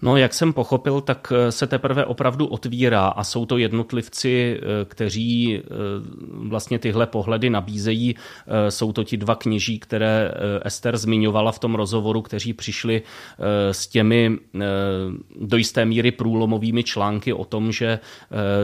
No, 0.02 0.18
jak 0.18 0.34
jsem 0.34 0.54
pochopil, 0.54 1.02
tak 1.02 1.34
eh, 1.36 1.52
se 1.52 1.68
teprve 1.68 2.06
opravdu 2.06 2.48
otvírá 2.48 3.08
a 3.08 3.24
jsou 3.24 3.46
to 3.46 3.58
jednotlivci, 3.58 4.60
eh, 4.60 4.86
kteří 4.86 5.58
eh, 5.58 5.64
vlastně 6.30 6.80
tyhle 6.80 7.08
pohledy 7.08 7.50
nabízejí. 7.50 8.16
Jsou 8.70 8.94
to 8.94 9.04
ti 9.04 9.18
dva 9.18 9.36
kněží, 9.36 9.80
které 9.80 10.32
Ester 10.62 10.98
zmiňovala 10.98 11.52
v 11.52 11.60
tom 11.60 11.76
rozhovoru, 11.76 12.22
kteří 12.22 12.54
přišli 12.54 13.02
s 13.72 13.88
těmi 13.88 14.38
do 15.42 15.58
jisté 15.58 15.86
míry 15.86 16.12
průlomovými 16.12 16.84
články 16.84 17.34
o 17.34 17.46
tom, 17.46 17.72
že 17.72 18.00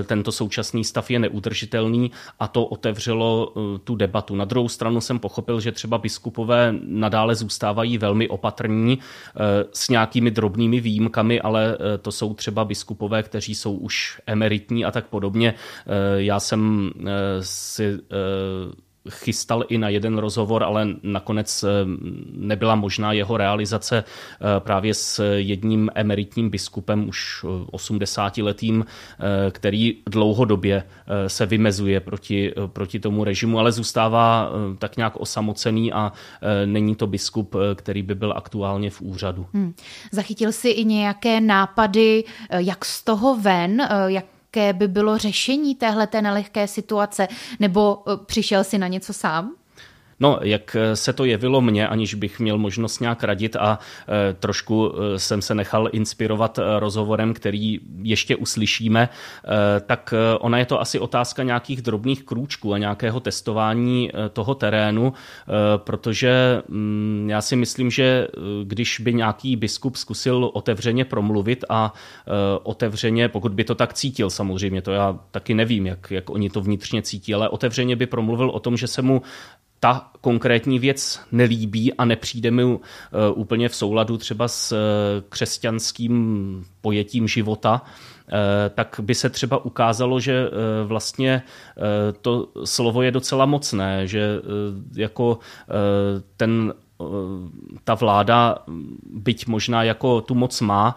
tento 0.06 0.32
současný 0.32 0.84
stav 0.84 1.12
je 1.12 1.20
neudržitelný 1.20 2.12
a 2.40 2.48
to 2.48 2.66
otevřelo 2.66 3.54
tu 3.84 3.96
debatu. 3.96 4.36
Na 4.36 4.46
druhou 4.46 4.70
stranu 4.70 5.02
jsem 5.02 5.20
pochopil, 5.20 5.60
že 5.60 5.72
třeba 5.72 5.98
biskupové 5.98 6.74
nadále 6.86 7.36
zůstávají 7.36 7.98
velmi 7.98 8.30
opatrní 8.30 9.00
s 9.74 9.90
nějakými 9.90 10.32
drobnými 10.32 10.80
výjimkami, 10.80 11.23
výjimkami, 11.24 11.42
ale 11.42 11.78
eh, 11.80 11.98
to 11.98 12.12
jsou 12.12 12.34
třeba 12.34 12.66
biskupové, 12.66 13.24
kteří 13.24 13.56
jsou 13.56 13.74
už 13.76 14.22
emeritní 14.28 14.86
a 14.86 14.92
tak 14.92 15.08
podobně. 15.08 15.54
Eh, 15.54 16.22
já 16.22 16.40
jsem 16.40 16.92
eh, 17.00 17.08
si 17.42 18.00
chystal 19.10 19.64
i 19.70 19.78
na 19.78 19.90
jeden 19.90 20.18
rozhovor, 20.18 20.64
ale 20.64 20.88
nakonec 21.04 21.66
nebyla 22.32 22.76
možná 22.76 23.14
jeho 23.14 23.38
realizace 23.38 24.04
právě 24.60 24.94
s 24.94 25.24
jedním 25.36 25.90
emeritním 25.96 26.50
biskupem, 26.50 27.10
už 27.10 27.46
80-letým, 27.72 28.86
který 29.52 29.98
dlouhodobě 30.10 30.84
se 31.28 31.46
vymezuje 31.46 32.00
proti, 32.00 32.54
proti 32.68 33.00
tomu 33.00 33.24
režimu, 33.24 33.60
ale 33.60 33.72
zůstává 33.72 34.50
tak 34.80 34.98
nějak 34.98 35.14
osamocený 35.16 35.94
a 35.94 36.12
není 36.66 36.96
to 36.96 37.08
biskup, 37.08 37.56
který 37.76 38.02
by 38.02 38.16
byl 38.16 38.34
aktuálně 38.36 38.90
v 38.90 39.02
úřadu. 39.02 39.46
Hmm. 39.54 39.74
Zachytil 40.12 40.52
si 40.52 40.70
i 40.70 40.86
nějaké 40.86 41.42
nápady, 41.42 42.24
jak 42.52 42.86
z 42.86 43.04
toho 43.04 43.36
ven, 43.40 43.88
jak 44.08 44.26
jaké 44.56 44.74
by 44.74 44.88
bylo 44.88 45.18
řešení 45.18 45.76
téhle 45.76 46.08
nelehké 46.22 46.68
situace, 46.68 47.28
nebo 47.60 48.04
přišel 48.26 48.64
si 48.64 48.78
na 48.78 48.88
něco 48.88 49.14
sám? 49.14 49.56
No, 50.24 50.40
jak 50.42 50.76
eh, 50.80 50.96
se 50.96 51.14
to 51.14 51.26
jevilo 51.26 51.62
mně, 51.62 51.88
aniž 51.88 52.14
bych 52.14 52.40
měl 52.40 52.58
možnost 52.58 53.00
nějak 53.00 53.24
radit 53.24 53.56
a 53.56 53.80
e, 54.08 54.34
trošku 54.34 54.94
e, 54.96 55.20
jsem 55.20 55.42
se 55.42 55.56
nechal 55.56 55.90
inspirovat 55.92 56.60
rozhovorem, 56.80 57.34
který 57.34 57.80
ještě 58.04 58.36
uslyšíme, 58.36 59.10
tak 59.86 60.14
ona 60.40 60.58
je 60.58 60.66
to 60.66 60.82
asi 60.82 61.00
otázka 61.00 61.44
nějakých 61.44 61.82
drobných 61.82 62.24
krůčků 62.24 62.74
a 62.74 62.78
nějakého 62.78 63.20
testování 63.20 64.12
toho 64.34 64.56
terénu, 64.56 65.14
protože 65.78 66.62
mm, 66.68 67.28
já 67.30 67.42
si 67.42 67.56
myslím, 67.56 67.92
že 67.92 68.28
když 68.64 69.00
by 69.00 69.14
nějaký 69.14 69.56
biskup 69.56 69.96
zkusil 69.96 70.52
otevřeně 70.54 71.06
promluvit 71.06 71.66
a 71.70 71.94
otevřeně, 72.64 73.30
pokud 73.30 73.54
by 73.54 73.64
to 73.64 73.76
tak 73.76 73.94
cítil 73.94 74.30
samozřejmě, 74.30 74.82
to 74.82 74.92
já 74.92 75.20
taky 75.32 75.54
nevím, 75.54 75.86
jak, 75.88 76.12
jak 76.12 76.30
oni 76.30 76.50
to 76.50 76.62
vnitřně 76.62 77.02
cítí, 77.02 77.34
ale 77.34 77.50
otevřeně 77.50 77.96
by 77.96 78.06
promluvil 78.06 78.50
o 78.50 78.60
tom, 78.60 78.78
že 78.78 78.88
se 78.88 79.02
mu 79.02 79.22
ta 79.84 80.10
konkrétní 80.22 80.80
věc 80.80 81.22
nelíbí 81.32 81.94
a 81.94 82.06
nepřijde 82.06 82.52
mi 82.52 82.64
uh, 82.64 82.80
úplně 83.36 83.70
v 83.70 83.76
souladu 83.76 84.18
třeba 84.18 84.48
s 84.48 84.72
uh, 84.72 84.78
křesťanským 85.30 86.66
pojetím 86.82 87.28
života, 87.28 87.82
uh, 87.82 88.38
tak 88.76 89.00
by 89.04 89.16
se 89.16 89.30
třeba 89.30 89.66
ukázalo, 89.66 90.20
že 90.20 90.50
vlastně 90.86 91.44
to 92.22 92.48
slovo 92.66 93.02
je 93.02 93.12
docela 93.12 93.46
mocné, 93.46 94.08
že 94.08 94.42
jako 94.96 95.40
ten 96.38 96.74
ta 97.84 97.94
vláda, 97.94 98.58
byť 99.04 99.48
možná 99.48 99.84
jako 99.84 100.22
tu 100.22 100.36
moc 100.36 100.62
má, 100.62 100.96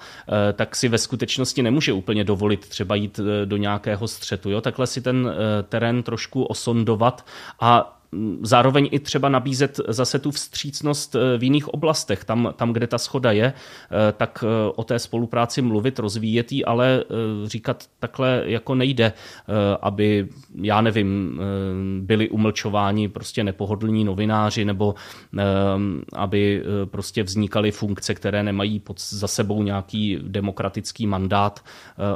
tak 0.53 0.77
si 0.77 0.88
ve 0.88 0.99
skutečnosti 0.99 1.62
nemůže 1.62 1.92
úplně 1.92 2.25
dovolit 2.25 2.68
třeba 2.68 2.94
jít 2.94 3.20
do 3.44 3.57
nějakého 3.57 4.09
střetu. 4.09 4.51
Jo? 4.51 4.61
Takhle 4.61 4.87
si 4.87 5.01
ten 5.01 5.35
terén 5.68 6.03
trošku 6.03 6.44
osondovat 6.44 7.27
a 7.61 7.96
zároveň 8.42 8.88
i 8.90 8.99
třeba 8.99 9.29
nabízet 9.29 9.81
zase 9.88 10.19
tu 10.19 10.31
vstřícnost 10.31 11.14
eh, 11.14 11.38
v 11.38 11.42
jiných 11.42 11.69
oblastech, 11.69 12.25
tam, 12.25 12.53
tam 12.57 12.73
kde 12.73 12.87
ta 12.87 12.99
schoda 12.99 13.33
je, 13.33 13.45
eh, 13.45 14.12
tak 14.12 14.45
eh, 14.47 14.73
o 14.77 14.85
té 14.85 14.99
spolupráci 14.99 15.62
mluvit, 15.62 15.99
rozvíjet 15.99 16.53
ji, 16.53 16.64
ale 16.64 17.05
říkat 17.45 17.85
takhle 17.99 18.42
jako 18.47 18.75
nejde, 18.75 19.12
aby, 19.81 20.29
já 20.62 20.81
nevím, 20.81 21.40
byli 22.01 22.29
umlčováni 22.29 23.09
prostě 23.09 23.45
nepohodlní 23.45 24.05
novináři 24.05 24.64
nebo 24.64 24.95
aby 26.12 26.64
prostě 26.85 27.23
vznikaly 27.23 27.71
funkce, 27.71 28.14
které 28.14 28.42
nemají 28.42 28.81
pod, 28.81 29.01
za 29.01 29.29
sebou 29.29 29.62
nějaký 29.62 30.19
demokratický 30.23 31.07
mandát 31.07 31.64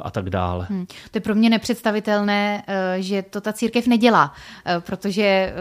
a 0.02 0.10
tak 0.10 0.30
dále. 0.30 0.66
Hmm. 0.70 0.86
To 0.86 1.16
je 1.18 1.20
pro 1.20 1.34
mě 1.34 1.50
nepředstavitelné, 1.50 2.62
že 2.98 3.22
to 3.22 3.40
ta 3.40 3.52
církev 3.52 3.86
nedělá, 3.86 4.32
protože 4.80 5.52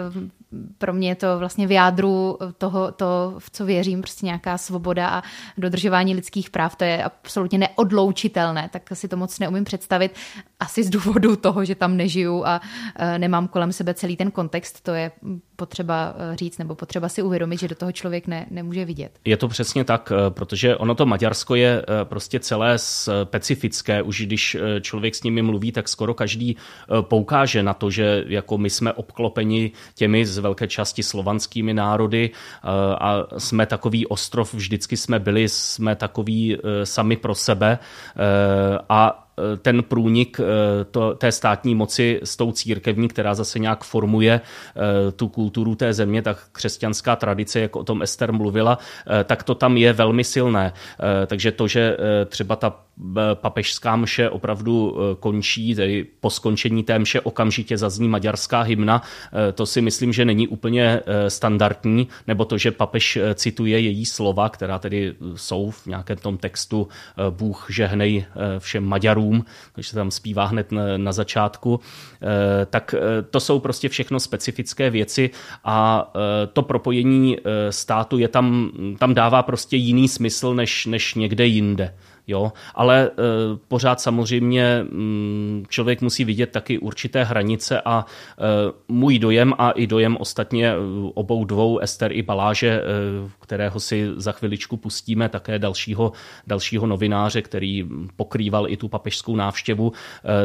pro 0.78 0.94
mě 0.94 1.10
je 1.10 1.16
to 1.16 1.40
vlastně 1.40 1.68
v 1.68 1.72
jádru 1.72 2.38
toho, 2.58 2.92
to, 2.92 3.36
v 3.38 3.50
co 3.50 3.66
věřím, 3.66 4.02
prostě 4.02 4.26
nějaká 4.26 4.58
svoboda 4.58 5.10
a 5.10 5.24
dodržování 5.58 6.16
lidských 6.16 6.50
práv, 6.50 6.76
to 6.76 6.84
je 6.84 7.04
absolutně 7.04 7.58
neodloučitelné, 7.58 8.70
tak 8.74 8.90
si 8.94 9.08
to 9.08 9.18
moc 9.18 9.40
neumím 9.40 9.64
představit. 9.64 10.16
Asi 10.60 10.84
z 10.84 10.90
důvodu 10.90 11.36
toho, 11.36 11.66
že 11.66 11.76
tam 11.76 11.98
nežiju 11.98 12.46
a 12.46 12.62
e, 12.96 13.20
nemám 13.20 13.48
kolem 13.48 13.74
sebe 13.74 13.94
celý 13.94 14.18
ten 14.18 14.32
kontext, 14.32 14.84
to 14.84 14.92
je 14.92 15.12
potřeba 15.60 16.16
e, 16.18 16.36
říct 16.36 16.58
nebo 16.58 16.76
potřeba 16.76 17.10
si 17.10 17.22
uvědomit, 17.22 17.60
že 17.60 17.68
do 17.68 17.76
toho 17.76 17.92
člověk 17.92 18.28
ne, 18.28 18.46
nemůže 18.52 18.86
vidět. 18.86 19.12
Je 19.26 19.38
to 19.38 19.48
přesně 19.48 19.84
tak, 19.84 20.12
e, 20.12 20.30
protože 20.32 20.76
ono 20.76 20.96
to 20.96 21.06
Maďarsko 21.06 21.56
je 21.56 21.86
prostě 22.04 22.40
celé 22.40 22.78
specifické. 22.78 24.02
Už 24.02 24.22
když 24.22 24.58
člověk 24.82 25.16
s 25.16 25.24
nimi 25.24 25.42
mluví, 25.42 25.72
tak 25.72 25.90
skoro 25.90 26.14
každý 26.14 26.56
poukáže 27.02 27.64
na 27.64 27.74
to, 27.74 27.90
že 27.90 28.24
jako 28.28 28.58
my 28.58 28.70
jsme 28.70 28.94
obklopeni 28.94 29.72
těmi 29.96 30.26
z 30.26 30.38
velké 30.38 30.68
části 30.68 31.04
slovanskými 31.04 31.74
národy 31.74 32.32
eh, 32.32 32.68
a 32.96 33.28
jsme 33.38 33.66
takový 33.66 34.08
ostrov, 34.08 34.54
vždycky 34.54 34.98
jsme 34.98 35.20
byli, 35.20 35.50
jsme 35.50 35.96
takový 35.96 36.56
eh, 36.56 36.86
sami 36.86 37.18
pro 37.18 37.36
sebe 37.36 37.80
eh, 37.80 38.80
a 38.90 39.29
ten 39.62 39.84
průnik 39.84 40.42
to, 40.92 41.16
té 41.16 41.32
státní 41.32 41.76
moci 41.76 42.20
s 42.24 42.38
tou 42.38 42.52
církevní, 42.52 43.08
která 43.08 43.34
zase 43.34 43.60
nějak 43.60 43.84
formuje 43.84 44.42
tu 45.16 45.28
kulturu 45.28 45.76
té 45.76 45.94
země, 45.94 46.22
tak 46.22 46.38
křesťanská 46.52 47.16
tradice, 47.16 47.60
jak 47.60 47.76
o 47.76 47.84
tom 47.84 48.02
Ester 48.02 48.34
mluvila, 48.34 48.78
tak 49.24 49.44
to 49.44 49.56
tam 49.56 49.78
je 49.78 49.94
velmi 49.94 50.24
silné. 50.24 50.74
Takže 51.28 51.52
to, 51.52 51.68
že 51.68 51.98
třeba 52.26 52.56
ta 52.56 52.76
papežská 53.34 53.96
mše 53.96 54.30
opravdu 54.30 54.98
e, 54.98 55.16
končí, 55.16 55.76
tedy 55.76 56.06
po 56.20 56.30
skončení 56.30 56.84
té 56.84 57.00
mše 57.00 57.22
okamžitě 57.22 57.78
zazní 57.78 58.10
maďarská 58.10 58.62
hymna, 58.62 59.02
e, 59.50 59.52
to 59.52 59.66
si 59.66 59.82
myslím, 59.82 60.14
že 60.14 60.26
není 60.26 60.48
úplně 60.48 61.02
e, 61.06 61.30
standardní, 61.30 62.08
nebo 62.28 62.46
to, 62.46 62.58
že 62.58 62.72
papež 62.72 63.20
cituje 63.36 63.80
její 63.80 64.06
slova, 64.06 64.50
která 64.50 64.80
tedy 64.80 65.14
jsou 65.36 65.72
v 65.72 65.86
nějakém 65.86 66.18
tom 66.18 66.38
textu 66.38 66.88
Bůh 67.30 67.68
žehnej 67.70 68.26
všem 68.60 68.86
Maďarům, 68.86 69.46
takže 69.74 69.90
se 69.90 69.96
tam 69.96 70.12
zpívá 70.12 70.46
hned 70.46 70.68
na 70.98 71.12
začátku, 71.12 71.80
tak 72.70 72.96
to 73.30 73.40
jsou 73.40 73.60
prostě 73.60 73.90
všechno 73.90 74.20
specifické 74.20 74.90
věci 74.90 75.30
a 75.64 76.12
to 76.54 76.62
propojení 76.62 77.38
státu 77.70 78.18
je 78.18 78.28
tam, 78.28 78.72
tam 79.00 79.14
dává 79.14 79.44
prostě 79.44 79.78
jiný 79.78 80.08
smysl 80.08 80.54
než, 80.54 80.86
než 80.86 81.16
někde 81.16 81.46
jinde. 81.46 81.94
Jo, 82.30 82.52
ale 82.76 83.08
e, 83.08 83.10
pořád 83.68 84.02
samozřejmě 84.02 84.86
mm, 84.92 85.66
člověk 85.70 86.02
musí 86.02 86.26
vidět 86.26 86.52
taky 86.52 86.80
určité 86.80 87.24
hranice 87.24 87.82
a 87.86 88.06
e, 88.06 88.44
můj 88.88 89.20
dojem 89.20 89.54
a 89.58 89.72
i 89.72 89.88
dojem 89.88 90.18
ostatně 90.20 90.68
e, 90.68 90.76
obou 91.14 91.46
dvou, 91.46 91.80
Ester 91.80 92.12
i 92.12 92.22
Baláže, 92.22 92.82
kterého 93.42 93.80
si 93.80 94.08
za 94.16 94.32
chviličku 94.32 94.78
pustíme, 94.78 95.30
také 95.30 95.60
dalšího, 95.60 96.12
dalšího 96.48 96.88
novináře, 96.88 97.42
který 97.42 97.86
pokrýval 98.16 98.70
i 98.70 98.78
tu 98.78 98.88
papežskou 98.88 99.36
návštěvu, 99.36 99.92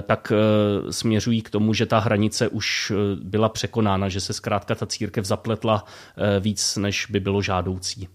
tak 0.03 0.33
směřují 0.91 1.43
k 1.43 1.51
tomu, 1.51 1.75
že 1.75 1.87
ta 1.87 1.99
hranice 1.99 2.49
už 2.49 2.93
byla 3.23 3.49
překonána, 3.49 4.09
že 4.09 4.21
se 4.21 4.33
zkrátka 4.33 4.75
ta 4.75 4.87
církev 4.87 5.25
zapletla 5.25 5.85
víc, 6.41 6.77
než 6.77 7.07
by 7.11 7.21
bylo 7.21 7.43
žádoucí. 7.43 8.09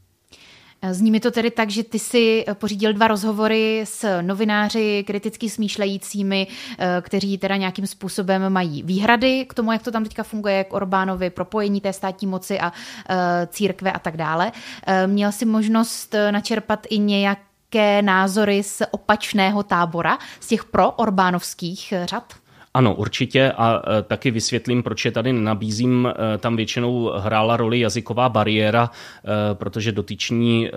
Zní 0.92 1.12
mi 1.12 1.20
to 1.20 1.32
tedy 1.32 1.52
tak, 1.52 1.70
že 1.70 1.84
ty 1.84 2.00
si 2.00 2.46
pořídil 2.54 2.94
dva 2.94 3.08
rozhovory 3.08 3.82
s 3.84 4.22
novináři 4.22 5.04
kriticky 5.08 5.50
smýšlejícími, 5.50 6.48
eh, 6.80 6.88
kteří 7.02 7.38
teda 7.38 7.56
nějakým 7.56 7.88
způsobem 7.88 8.50
mají 8.50 8.84
výhrady 8.84 9.46
k 9.50 9.54
tomu, 9.54 9.72
jak 9.72 9.84
to 9.84 9.92
tam 9.92 10.04
teďka 10.04 10.24
funguje, 10.24 10.64
k 10.64 10.74
Orbánovi, 10.74 11.30
propojení 11.30 11.82
té 11.82 11.94
státní 11.94 12.28
moci 12.28 12.60
a 12.60 12.74
eh, 13.10 13.48
církve 13.48 13.92
a 13.92 14.00
tak 14.00 14.18
dále. 14.18 14.52
Eh, 14.88 15.08
měl 15.08 15.32
si 15.32 15.46
možnost 15.46 16.16
načerpat 16.32 16.88
i 16.90 16.98
nějaké 16.98 18.02
názory 18.02 18.64
z 18.64 18.82
opačného 18.92 19.64
tábora, 19.64 20.18
z 20.40 20.48
těch 20.48 20.66
pro-orbánovských 20.66 21.94
řad? 22.06 22.34
Ano, 22.74 22.96
určitě 22.96 23.52
a 23.52 23.82
e, 24.00 24.02
taky 24.02 24.32
vysvětlím, 24.32 24.84
proč 24.84 25.06
je 25.06 25.12
tady 25.12 25.34
nabízím. 25.34 26.08
E, 26.08 26.38
tam 26.38 26.56
většinou 26.56 27.12
hrála 27.18 27.58
roli 27.58 27.80
jazyková 27.80 28.30
bariéra, 28.30 28.90
e, 28.92 29.56
protože 29.56 29.92
dotyční 29.92 30.70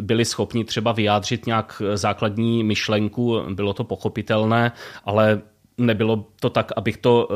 byli 0.00 0.24
schopni 0.24 0.64
třeba 0.64 0.92
vyjádřit 0.92 1.46
nějak 1.46 1.82
základní 1.94 2.64
myšlenku, 2.64 3.42
bylo 3.54 3.72
to 3.72 3.84
pochopitelné, 3.84 4.72
ale 5.04 5.40
nebylo 5.80 6.24
to 6.40 6.50
tak, 6.50 6.72
abych 6.76 6.96
to 6.96 7.28
eh, 7.30 7.34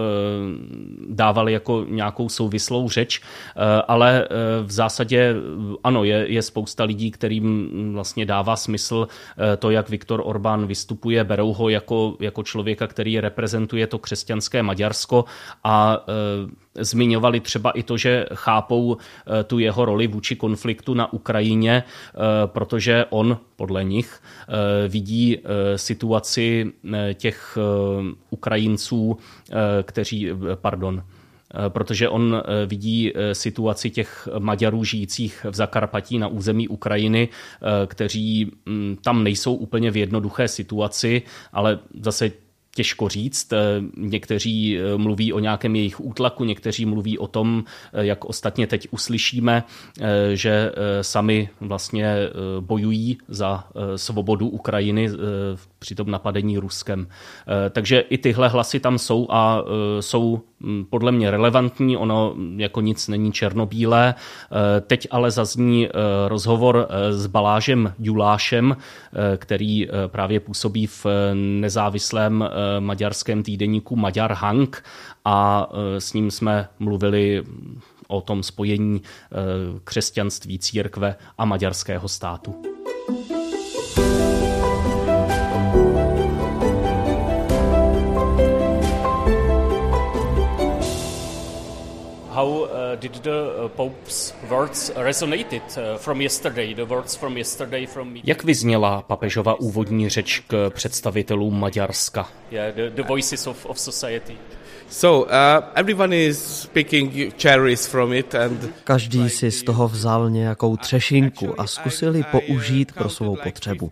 dával 1.09 1.49
jako 1.49 1.85
nějakou 1.89 2.29
souvislou 2.29 2.89
řeč, 2.89 3.21
eh, 3.21 3.83
ale 3.89 4.25
eh, 4.25 4.29
v 4.63 4.71
zásadě 4.71 5.35
ano, 5.85 6.05
je, 6.05 6.27
je 6.29 6.43
spousta 6.43 6.85
lidí, 6.85 7.11
kterým 7.11 7.71
vlastně 7.93 8.27
dává 8.27 8.57
smysl 8.57 9.09
to, 9.59 9.71
jak 9.71 9.89
Viktor 9.89 10.23
Orbán 10.25 10.67
vystupuje, 10.67 11.25
berou 11.25 11.53
ho 11.53 11.69
jako, 11.69 12.17
jako 12.21 12.43
člověka, 12.43 12.87
který 12.87 13.21
reprezentuje 13.21 13.87
to 13.87 13.99
křesťanské 13.99 14.63
Maďarsko 14.63 15.25
a 15.65 16.05
zmiňovali 16.79 17.41
třeba 17.41 17.71
i 17.71 17.83
to, 17.83 17.97
že 17.97 18.27
chápou 18.35 18.97
eh, 18.97 19.45
tu 19.45 19.59
jeho 19.59 19.85
roli 19.85 20.07
vůči 20.07 20.37
konfliktu 20.37 20.95
na 20.95 21.13
Ukrajině, 21.13 21.85
eh, 21.85 22.19
protože 22.47 23.05
on 23.11 23.39
podle 23.57 23.85
nich 23.85 24.21
eh, 24.49 24.89
vidí 24.89 25.39
situaci 25.77 26.73
těch 27.15 27.59
Ukrajinců, 28.31 29.19
kteří, 29.83 30.31
pardon, 30.55 31.03
protože 31.69 32.09
on 32.09 32.43
vidí 32.67 33.13
situaci 33.33 33.91
těch 33.91 34.29
Maďarů 34.39 34.85
žijících 34.85 35.47
v 35.51 35.55
Zakarpatí 35.55 36.19
na 36.19 36.29
území 36.29 36.69
Ukrajiny, 36.69 37.29
kteří 37.87 38.53
mm, 38.67 38.97
tam 39.03 39.25
nejsou 39.25 39.55
úplně 39.55 39.91
v 39.91 39.97
jednoduché 39.97 40.49
situaci, 40.49 41.23
ale 41.53 41.79
zase 42.01 42.31
těžko 42.75 43.09
říct. 43.09 43.53
Eh, 43.53 43.59
někteří 43.97 44.79
eh, 44.79 44.97
mluví 44.97 45.33
o 45.33 45.39
nějakém 45.39 45.77
jejich 45.77 46.01
útlaku, 46.01 46.45
někteří 46.45 46.87
mluví 46.87 47.19
o 47.19 47.27
tom, 47.27 47.65
eh, 47.93 48.05
jak 48.07 48.25
ostatně 48.25 48.67
teď 48.67 48.89
uslyšíme, 48.91 49.65
že 50.33 50.73
sami 51.03 51.49
vlastně 51.61 52.17
bojují 52.61 53.19
za 53.29 53.65
svobodu 53.97 54.49
Ukrajiny 54.49 55.09
při 55.79 55.95
tom 55.95 56.11
napadení 56.11 56.59
Ruskem. 56.59 57.09
Takže 57.71 58.01
i 58.01 58.19
tyhle 58.19 58.49
hlasy 58.49 58.81
tam 58.81 58.99
jsou 58.99 59.27
a 59.31 59.63
jsou 60.01 60.41
hm, 60.61 60.85
podle 60.91 61.13
mě 61.13 61.31
relevantní, 61.31 61.97
ono 61.97 62.35
jako 62.57 62.81
nic 62.81 63.09
není 63.09 63.33
černobílé. 63.33 64.15
Teď 64.87 65.09
ale 65.11 65.31
zazní 65.31 65.89
rozhovor 66.29 66.89
s 67.11 67.27
Balážem 67.27 67.95
Julášem, 67.99 68.77
který 69.37 69.89
právě 70.07 70.41
působí 70.41 70.87
v 70.87 71.07
nezávislém 71.35 72.45
maďarském 72.81 73.43
týdeníku 73.43 73.97
Maďar 73.97 74.33
Hang 74.33 74.85
a 75.25 75.69
e, 75.97 76.01
s 76.01 76.13
ním 76.13 76.31
jsme 76.31 76.69
mluvili 76.79 77.43
o 78.09 78.21
tom 78.21 78.43
spojení 78.43 78.97
e, 78.97 79.01
křesťanství, 79.85 80.59
církve 80.59 81.17
a 81.39 81.45
maďarského 81.45 82.09
státu. 82.09 82.63
How 92.35 92.65
uh, 92.65 92.97
did 92.97 93.13
the 93.23 93.65
uh, 93.65 93.69
Pope's 93.69 94.35
words 94.51 94.91
resonated 94.97 95.63
uh, 95.79 95.99
from 95.99 96.21
yesterday, 96.21 96.75
the 96.75 96.85
words 96.85 97.17
from 97.17 97.37
yesterday 97.37 97.87
from 97.87 98.17
Jak 98.25 98.45
vyzněla 98.45 99.03
papežova 99.03 99.61
úvodní 99.61 100.09
řeč 100.09 100.43
k 100.47 100.71
představitelům 100.71 101.61
Maďarska? 101.61 102.29
Yeah, 102.51 102.75
the, 102.75 102.91
the 102.91 103.03
voices 103.03 103.47
of, 103.47 103.67
of 103.67 103.79
society. 103.79 104.37
So, 104.91 105.27
uh, 105.27 105.65
everyone 105.75 106.17
is 106.17 106.67
picking 106.73 107.35
cherries 107.43 107.87
from 107.87 108.13
it 108.13 108.35
and 108.35 108.71
Každý 108.85 109.31
si 109.31 109.51
z 109.51 109.63
toho 109.63 109.89
vzal 109.89 110.31
nějakou 110.31 110.77
třešinku 110.77 111.61
a 111.61 111.67
zkusili 111.67 112.25
použít 112.31 112.93
pro 112.93 113.09
svou 113.09 113.37
potřebu. 113.37 113.91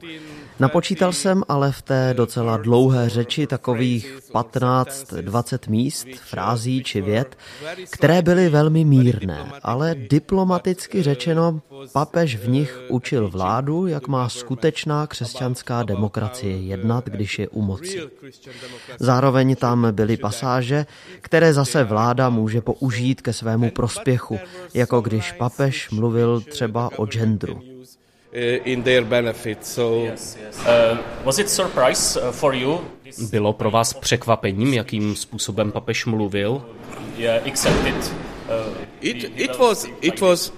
Napočítal 0.62 1.12
jsem 1.12 1.42
ale 1.48 1.72
v 1.72 1.82
té 1.82 2.14
docela 2.16 2.56
dlouhé 2.56 3.08
řeči 3.08 3.46
takových 3.46 4.18
15-20 4.34 5.70
míst, 5.70 6.06
frází 6.30 6.82
či 6.82 7.00
vět, 7.00 7.38
které 7.90 8.22
byly 8.22 8.48
velmi 8.48 8.84
mírné, 8.84 9.52
ale 9.62 9.94
diplomaticky 9.94 11.02
řečeno, 11.02 11.60
papež 11.92 12.36
v 12.36 12.48
nich 12.48 12.80
učil 12.88 13.28
vládu, 13.28 13.86
jak 13.86 14.08
má 14.08 14.28
skutečná 14.28 15.06
křesťanská 15.06 15.82
demokracie 15.82 16.56
jednat, 16.56 17.04
když 17.08 17.38
je 17.38 17.48
u 17.48 17.62
moci. 17.62 18.00
Zároveň 18.98 19.56
tam 19.56 19.86
byly 19.90 20.16
pasáže, 20.16 20.86
které 21.20 21.52
zase 21.52 21.84
vláda 21.84 22.30
může 22.30 22.60
použít 22.60 23.20
ke 23.20 23.32
svému 23.32 23.70
prospěchu, 23.70 24.38
jako 24.74 25.00
když 25.00 25.32
papež 25.32 25.90
mluvil 25.90 26.40
třeba 26.40 26.90
o 26.98 27.06
genderu. 27.06 27.71
Uh, 28.34 28.38
in 28.64 28.82
their 28.82 29.04
benefit. 29.04 29.66
So 29.66 30.04
yes, 30.04 30.38
yes. 30.40 30.66
Uh, 30.66 30.96
was 31.24 31.38
it 31.38 31.50
surprise 31.50 32.20
uh, 32.20 32.32
for 32.32 32.54
you? 32.54 32.80
Bylo 33.30 33.52
pro 33.52 33.70
vás 33.70 33.92
překvapením, 33.92 34.74
jakým 34.74 35.16
způsobem 35.16 35.72
papež 35.72 36.06
mluvil? 36.06 36.62
Yeah, 37.16 37.46
accepted. 37.46 38.14
Uh, 38.48 38.74
it, 39.00 39.32
it 39.36 39.58
was 39.58 39.86
it 40.00 40.20
was 40.20 40.52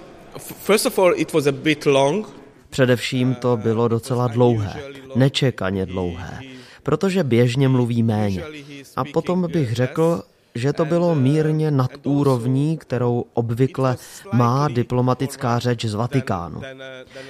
first 0.63 0.85
of 0.85 0.99
all 0.99 1.13
it 1.15 1.33
was 1.33 1.47
a 1.47 1.51
bit 1.51 1.85
long. 1.85 2.27
Především 2.69 3.35
to 3.35 3.57
bylo 3.57 3.87
docela 3.87 4.27
dlouhé, 4.27 4.83
nečekaně 5.15 5.85
dlouhé, 5.85 6.39
protože 6.83 7.23
běžně 7.23 7.67
mluví 7.67 8.03
méně. 8.03 8.43
A 8.95 9.03
potom 9.03 9.47
bych 9.51 9.73
řekl, 9.73 10.23
že 10.55 10.73
to 10.73 10.85
bylo 10.85 11.15
mírně 11.15 11.71
nad 11.71 11.91
úrovní, 12.03 12.77
kterou 12.77 13.25
obvykle 13.33 13.95
má 14.33 14.67
diplomatická 14.67 15.59
řeč 15.59 15.85
z 15.85 15.93
Vatikánu. 15.93 16.61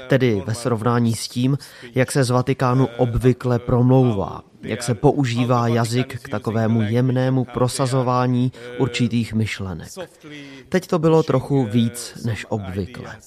Tedy 0.07 0.43
ve 0.45 0.53
srovnání 0.53 1.13
s 1.13 1.27
tím, 1.27 1.57
jak 1.95 2.11
se 2.11 2.23
z 2.23 2.29
Vatikánu 2.29 2.87
obvykle 2.97 3.59
promlouvá, 3.59 4.41
jak 4.61 4.83
se 4.83 4.95
používá 4.95 5.67
jazyk 5.67 6.21
k 6.21 6.29
takovému 6.29 6.81
jemnému 6.81 7.45
prosazování 7.45 8.51
určitých 8.77 9.33
myšlenek. 9.33 9.87
Teď 10.69 10.87
to 10.87 10.99
bylo 10.99 11.23
trochu 11.23 11.65
víc 11.65 12.17
než 12.25 12.45
obvykle 12.49 13.17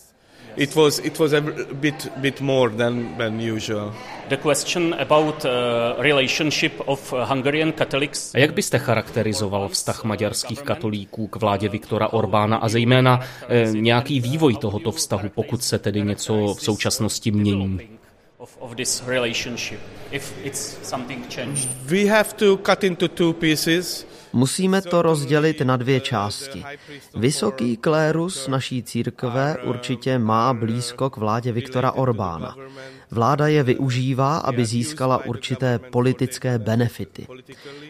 it 0.59 0.77
was 0.77 0.99
it 0.99 1.19
was 1.19 1.33
a 1.33 1.41
bit 1.73 2.13
bit 2.17 2.41
more 2.41 2.71
than 2.77 3.17
than 3.19 3.41
usual. 3.41 3.95
The 4.29 4.37
question 4.37 4.95
about 4.99 5.45
uh, 5.45 5.51
relationship 5.99 6.73
of 6.87 7.15
Hungarian 7.29 7.73
Catholics. 7.73 8.35
A 8.35 8.39
jak 8.39 8.55
byste 8.55 8.79
charakterizoval 8.79 9.69
vztah 9.69 10.05
maďarských 10.05 10.63
katolíků 10.63 11.27
k 11.27 11.37
vládě 11.37 11.69
Viktora 11.69 12.13
Orbána 12.13 12.57
a 12.57 12.69
zejména 12.69 13.21
eh, 13.49 13.71
nějaký 13.73 14.21
vývoj 14.21 14.57
tohoto 14.57 14.93
vztahu, 14.93 15.29
pokud 15.35 15.65
se 15.65 15.79
tedy 15.79 16.03
něco 16.03 16.55
v 16.55 16.63
současnosti 16.63 17.31
mění? 17.31 17.81
Of, 18.39 18.57
of 18.59 18.75
this 18.75 19.03
relationship, 19.07 19.81
if 20.11 20.35
it's 20.45 20.79
something 20.83 21.35
changed. 21.35 21.69
We 21.85 22.05
have 22.05 22.33
to 22.37 22.57
cut 22.57 22.85
into 22.85 23.09
two 23.09 23.33
pieces. 23.33 24.07
Musíme 24.33 24.83
to 24.83 25.03
rozdělit 25.03 25.61
na 25.61 25.77
dvě 25.77 26.01
části. 26.01 26.65
Vysoký 27.15 27.77
klérus 27.77 28.49
naší 28.49 28.83
církve 28.83 29.57
určitě 29.65 30.19
má 30.19 30.55
blízko 30.55 31.11
k 31.11 31.17
vládě 31.17 31.53
Viktora 31.53 31.93
Orbána. 31.93 32.57
Vláda 33.11 33.49
je 33.49 33.63
využívá, 33.63 34.39
aby 34.39 34.67
získala 34.67 35.25
určité 35.25 35.79
politické 35.79 36.59
benefity. 36.59 37.27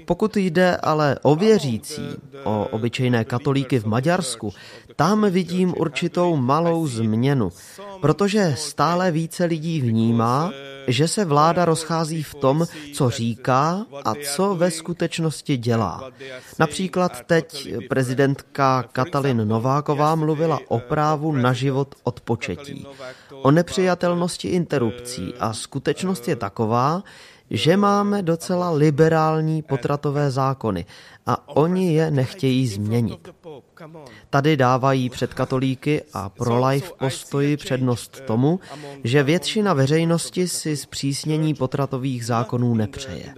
Pokud 0.05 0.37
jde 0.37 0.77
ale 0.77 1.17
o 1.23 1.37
věřící, 1.37 2.03
o 2.45 2.69
obyčejné 2.71 3.25
katolíky 3.25 3.79
v 3.79 3.87
Maďarsku, 3.87 4.53
tam 4.97 5.31
vidím 5.31 5.75
určitou 5.77 6.37
malou 6.37 6.87
změnu, 6.87 7.53
protože 8.01 8.55
stále 8.59 9.11
více 9.11 9.45
lidí 9.45 9.81
vnímá, 9.81 10.51
že 10.89 11.09
se 11.09 11.25
vláda 11.25 11.65
rozchází 11.65 12.23
v 12.23 12.35
tom, 12.35 12.67
co 12.95 13.11
říká 13.11 13.87
a 14.05 14.13
co 14.35 14.55
ve 14.55 14.71
skutečnosti 14.71 15.57
dělá. 15.57 16.11
Například 16.59 17.23
teď 17.27 17.75
prezidentka 17.89 18.83
Katalin 18.93 19.49
Nováková 19.49 20.15
mluvila 20.15 20.61
o 20.69 20.79
právu 20.79 21.33
na 21.33 21.53
život 21.53 21.95
od 22.03 22.21
početí, 22.21 22.87
o 23.43 23.51
nepřijatelnosti 23.51 24.49
interrupcí 24.49 25.08
a 25.39 25.53
skutečnost 25.53 26.29
je 26.29 26.37
taková, 26.37 27.03
že 27.51 27.77
máme 27.77 28.23
docela 28.23 28.71
liberální 28.71 29.63
potratové 29.63 30.31
zákony 30.31 30.87
a 31.27 31.57
oni 31.57 31.95
je 31.95 32.11
nechtějí 32.11 32.67
změnit. 32.67 33.29
Tady 34.31 34.57
dávají 34.57 35.11
před 35.11 35.35
katolíky 35.35 36.03
a 36.13 36.29
pro 36.29 36.67
life 36.67 36.93
postoji 36.99 37.57
přednost 37.57 38.21
tomu, 38.27 38.61
že 39.05 39.23
většina 39.23 39.75
veřejnosti 39.75 40.49
si 40.49 40.77
zpřísnění 40.77 41.55
potratových 41.55 42.27
zákonů 42.27 42.75
nepřeje. 42.75 43.35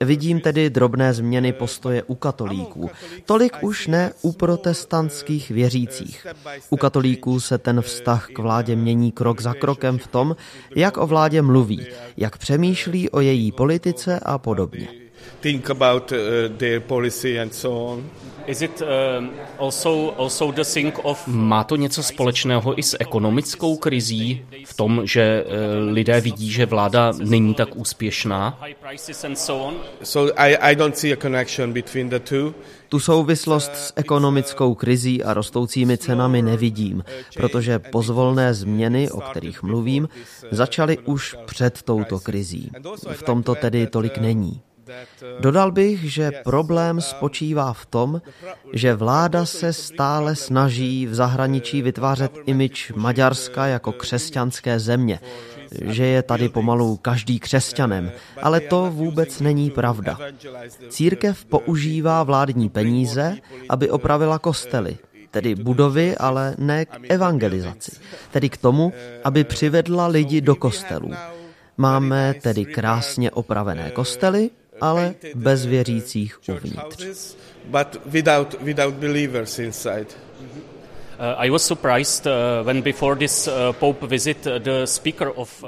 Vidím 0.00 0.40
tedy 0.40 0.70
drobné 0.70 1.14
změny 1.14 1.52
postoje 1.52 2.02
u 2.02 2.14
katolíků, 2.14 2.90
tolik 3.24 3.56
už 3.62 3.86
ne 3.86 4.12
u 4.22 4.32
protestantských 4.32 5.50
věřících. 5.50 6.26
U 6.70 6.76
katolíků 6.76 7.40
se 7.40 7.58
ten 7.58 7.82
vztah 7.82 8.28
k 8.32 8.38
vládě 8.38 8.76
mění 8.76 9.12
krok 9.12 9.40
za 9.40 9.54
krokem 9.54 9.98
v 9.98 10.06
tom, 10.06 10.36
jak 10.76 10.96
o 10.96 11.06
vládě 11.06 11.42
mluví, 11.42 11.86
jak 12.16 12.38
přemýšlí 12.38 13.10
o 13.10 13.20
její 13.20 13.52
politice 13.52 14.20
a 14.22 14.38
podobně 14.38 14.88
think 15.40 15.70
about 15.70 16.12
uh, 16.12 16.18
their 16.56 16.80
policy 16.80 17.38
and 17.38 17.54
so 17.54 17.92
on. 17.92 18.10
Is 18.48 18.62
it 18.62 18.82
uh, 18.82 18.88
also, 19.58 20.14
also 20.16 20.52
the 20.52 20.64
thing 20.64 20.98
of... 21.02 21.26
Má 21.26 21.64
to 21.64 21.76
něco 21.76 22.02
společného 22.02 22.78
i 22.78 22.82
s 22.82 22.96
ekonomickou 23.00 23.76
krizí 23.76 24.44
v 24.64 24.74
tom, 24.74 25.00
že 25.04 25.44
uh, 25.44 25.52
lidé 25.92 26.20
vidí, 26.20 26.50
že 26.50 26.66
vláda 26.66 27.12
není 27.18 27.54
tak 27.54 27.76
úspěšná? 27.76 28.60
So 30.02 30.32
I, 30.36 30.56
I 30.56 30.76
don't 30.76 30.98
see 30.98 31.12
a 31.12 31.16
connection 31.16 31.72
between 31.72 32.08
the 32.08 32.18
two. 32.18 32.54
Tu 32.88 33.00
souvislost 33.00 33.74
s 33.74 33.92
ekonomickou 33.96 34.74
krizí 34.74 35.24
a 35.24 35.34
rostoucími 35.34 35.98
cenami 35.98 36.42
nevidím, 36.42 37.04
protože 37.34 37.78
pozvolné 37.78 38.54
změny, 38.54 39.10
o 39.10 39.20
kterých 39.20 39.62
mluvím, 39.62 40.08
začaly 40.50 40.98
už 40.98 41.36
před 41.46 41.82
touto 41.82 42.20
krizí. 42.20 42.70
V 43.12 43.22
tomto 43.22 43.54
tedy 43.54 43.86
tolik 43.86 44.18
není. 44.18 44.60
Dodal 45.40 45.72
bych, 45.72 46.12
že 46.12 46.32
problém 46.44 47.00
spočívá 47.00 47.72
v 47.72 47.86
tom, 47.86 48.22
že 48.72 48.94
vláda 48.94 49.46
se 49.46 49.72
stále 49.72 50.36
snaží 50.36 51.06
v 51.06 51.14
zahraničí 51.14 51.82
vytvářet 51.82 52.32
imič 52.46 52.92
Maďarska 52.96 53.66
jako 53.66 53.92
křesťanské 53.92 54.80
země, 54.80 55.20
že 55.84 56.06
je 56.06 56.22
tady 56.22 56.48
pomalu 56.48 56.96
každý 56.96 57.40
křesťanem, 57.40 58.12
ale 58.42 58.60
to 58.60 58.90
vůbec 58.90 59.40
není 59.40 59.70
pravda. 59.70 60.18
Církev 60.88 61.44
používá 61.44 62.22
vládní 62.22 62.68
peníze, 62.68 63.36
aby 63.68 63.90
opravila 63.90 64.38
kostely, 64.38 64.98
tedy 65.30 65.54
budovy, 65.54 66.16
ale 66.16 66.54
ne 66.58 66.84
k 66.84 66.98
evangelizaci, 67.08 67.92
tedy 68.30 68.48
k 68.48 68.56
tomu, 68.56 68.92
aby 69.24 69.44
přivedla 69.44 70.06
lidi 70.06 70.40
do 70.40 70.54
kostelů. 70.54 71.12
Máme 71.76 72.34
tedy 72.42 72.64
krásně 72.64 73.30
opravené 73.30 73.90
kostely, 73.90 74.50
ale 74.80 75.14
bez 75.34 75.66
věřících 75.66 76.38
uvnitř. 76.48 77.36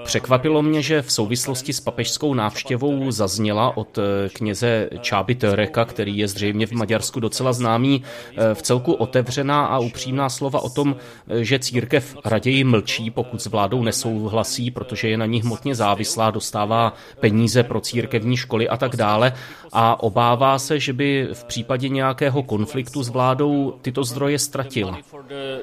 Překvapilo 0.05 0.63
mě, 0.63 0.83
že 0.83 1.03
v 1.03 1.13
souvislosti 1.13 1.73
s 1.73 1.81
papežskou 1.81 2.35
návštěvou 2.35 3.11
zazněla 3.11 3.77
od 3.77 3.99
uh, 3.99 4.05
kněze 4.33 4.89
Čáby 5.01 5.35
Töreka, 5.35 5.85
který 5.85 6.17
je 6.17 6.29
zřejmě 6.29 6.67
v 6.67 6.73
Maďarsku 6.73 7.21
docela 7.21 7.53
známý, 7.53 8.03
uh, 8.03 8.55
v 8.55 8.63
celku 8.63 8.93
otevřená 8.93 9.67
a 9.67 9.79
upřímná 9.79 10.29
slova 10.29 10.61
o 10.61 10.71
tom, 10.71 10.89
uh, 10.91 11.37
že 11.37 11.59
církev 11.59 12.17
raději 12.25 12.65
mlčí, 12.65 13.11
pokud 13.11 13.43
s 13.43 13.47
vládou 13.47 13.83
nesouhlasí, 13.83 14.71
protože 14.71 15.09
je 15.09 15.19
na 15.19 15.27
ní 15.27 15.43
hmotně 15.43 15.75
závislá, 15.75 16.31
dostává 16.31 16.93
peníze 17.21 17.63
pro 17.63 17.81
církevní 17.81 18.37
školy 18.37 18.69
a 18.69 18.77
tak 18.77 18.97
dále. 18.97 19.33
A 19.73 20.03
obává 20.03 20.59
se, 20.59 20.81
že 20.81 20.93
by 20.93 21.29
v 21.33 21.45
případě 21.45 21.89
nějakého 21.89 22.43
konfliktu 22.43 23.03
s 23.03 23.09
vládou 23.09 23.75
tyto 23.83 24.05
zdroje 24.05 24.39
ztratila 24.39 24.99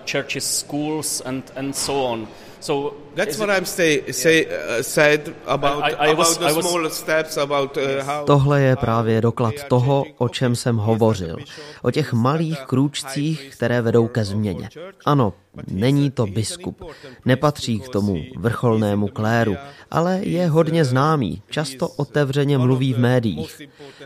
churches, 0.05 0.45
schools, 0.45 1.21
and, 1.21 1.43
and 1.55 1.75
so 1.75 2.05
on. 2.05 2.27
So 2.59 2.95
that's 3.17 3.37
what 3.37 3.49
I'm 3.49 3.65
say, 3.65 4.03
say, 4.11 4.45
uh, 4.45 4.83
said 4.83 5.33
about, 5.47 5.83
I, 5.83 6.11
I 6.11 6.13
was, 6.13 6.37
about 6.37 6.55
the 6.55 6.61
small 6.61 6.89
steps, 6.89 7.37
about 7.37 7.77
uh, 7.77 7.83
how... 8.05 8.25
Tohle 8.25 8.61
je 8.61 8.75
právě 8.75 9.21
doklad 9.21 9.53
toho, 9.67 10.05
o 10.17 10.29
čem 10.29 10.55
jsem 10.55 10.77
hovořil. 10.77 11.37
O 11.81 11.91
těch 11.91 12.13
malých 12.13 12.59
krůčcích, 12.59 13.49
které 13.51 13.81
vedou 13.81 14.07
ke 14.07 14.25
změně. 14.25 14.69
Ano, 15.05 15.33
není 15.67 16.11
to 16.11 16.25
biskup. 16.25 16.83
Nepatří 17.25 17.79
k 17.79 17.89
tomu 17.89 18.17
vrcholnému 18.37 19.07
kléru, 19.07 19.55
ale 19.91 20.19
je 20.23 20.47
hodně 20.47 20.85
známý. 20.85 21.41
Často 21.49 21.87
otevřeně 21.87 22.57
mluví 22.57 22.93
v 22.93 22.99
médiích. 22.99 23.61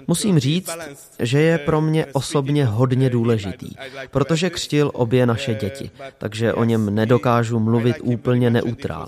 Musím 0.08 0.40
říct, 0.40 0.78
že 1.20 1.42
je 1.42 1.58
pro 1.58 1.82
mě 1.82 2.06
osobně 2.06 2.66
hodně 2.66 3.10
důležitý, 3.10 3.76
protože 4.12 4.50
křtil 4.50 4.92
obě 4.94 5.26
naše 5.26 5.54
děti, 5.54 5.92
takže 6.18 6.54
o 6.54 6.64
něm 6.64 6.96
nedokážu 6.96 7.60
mluvit 7.60 7.96
úplně 8.04 8.50
neutrálně. 8.50 9.01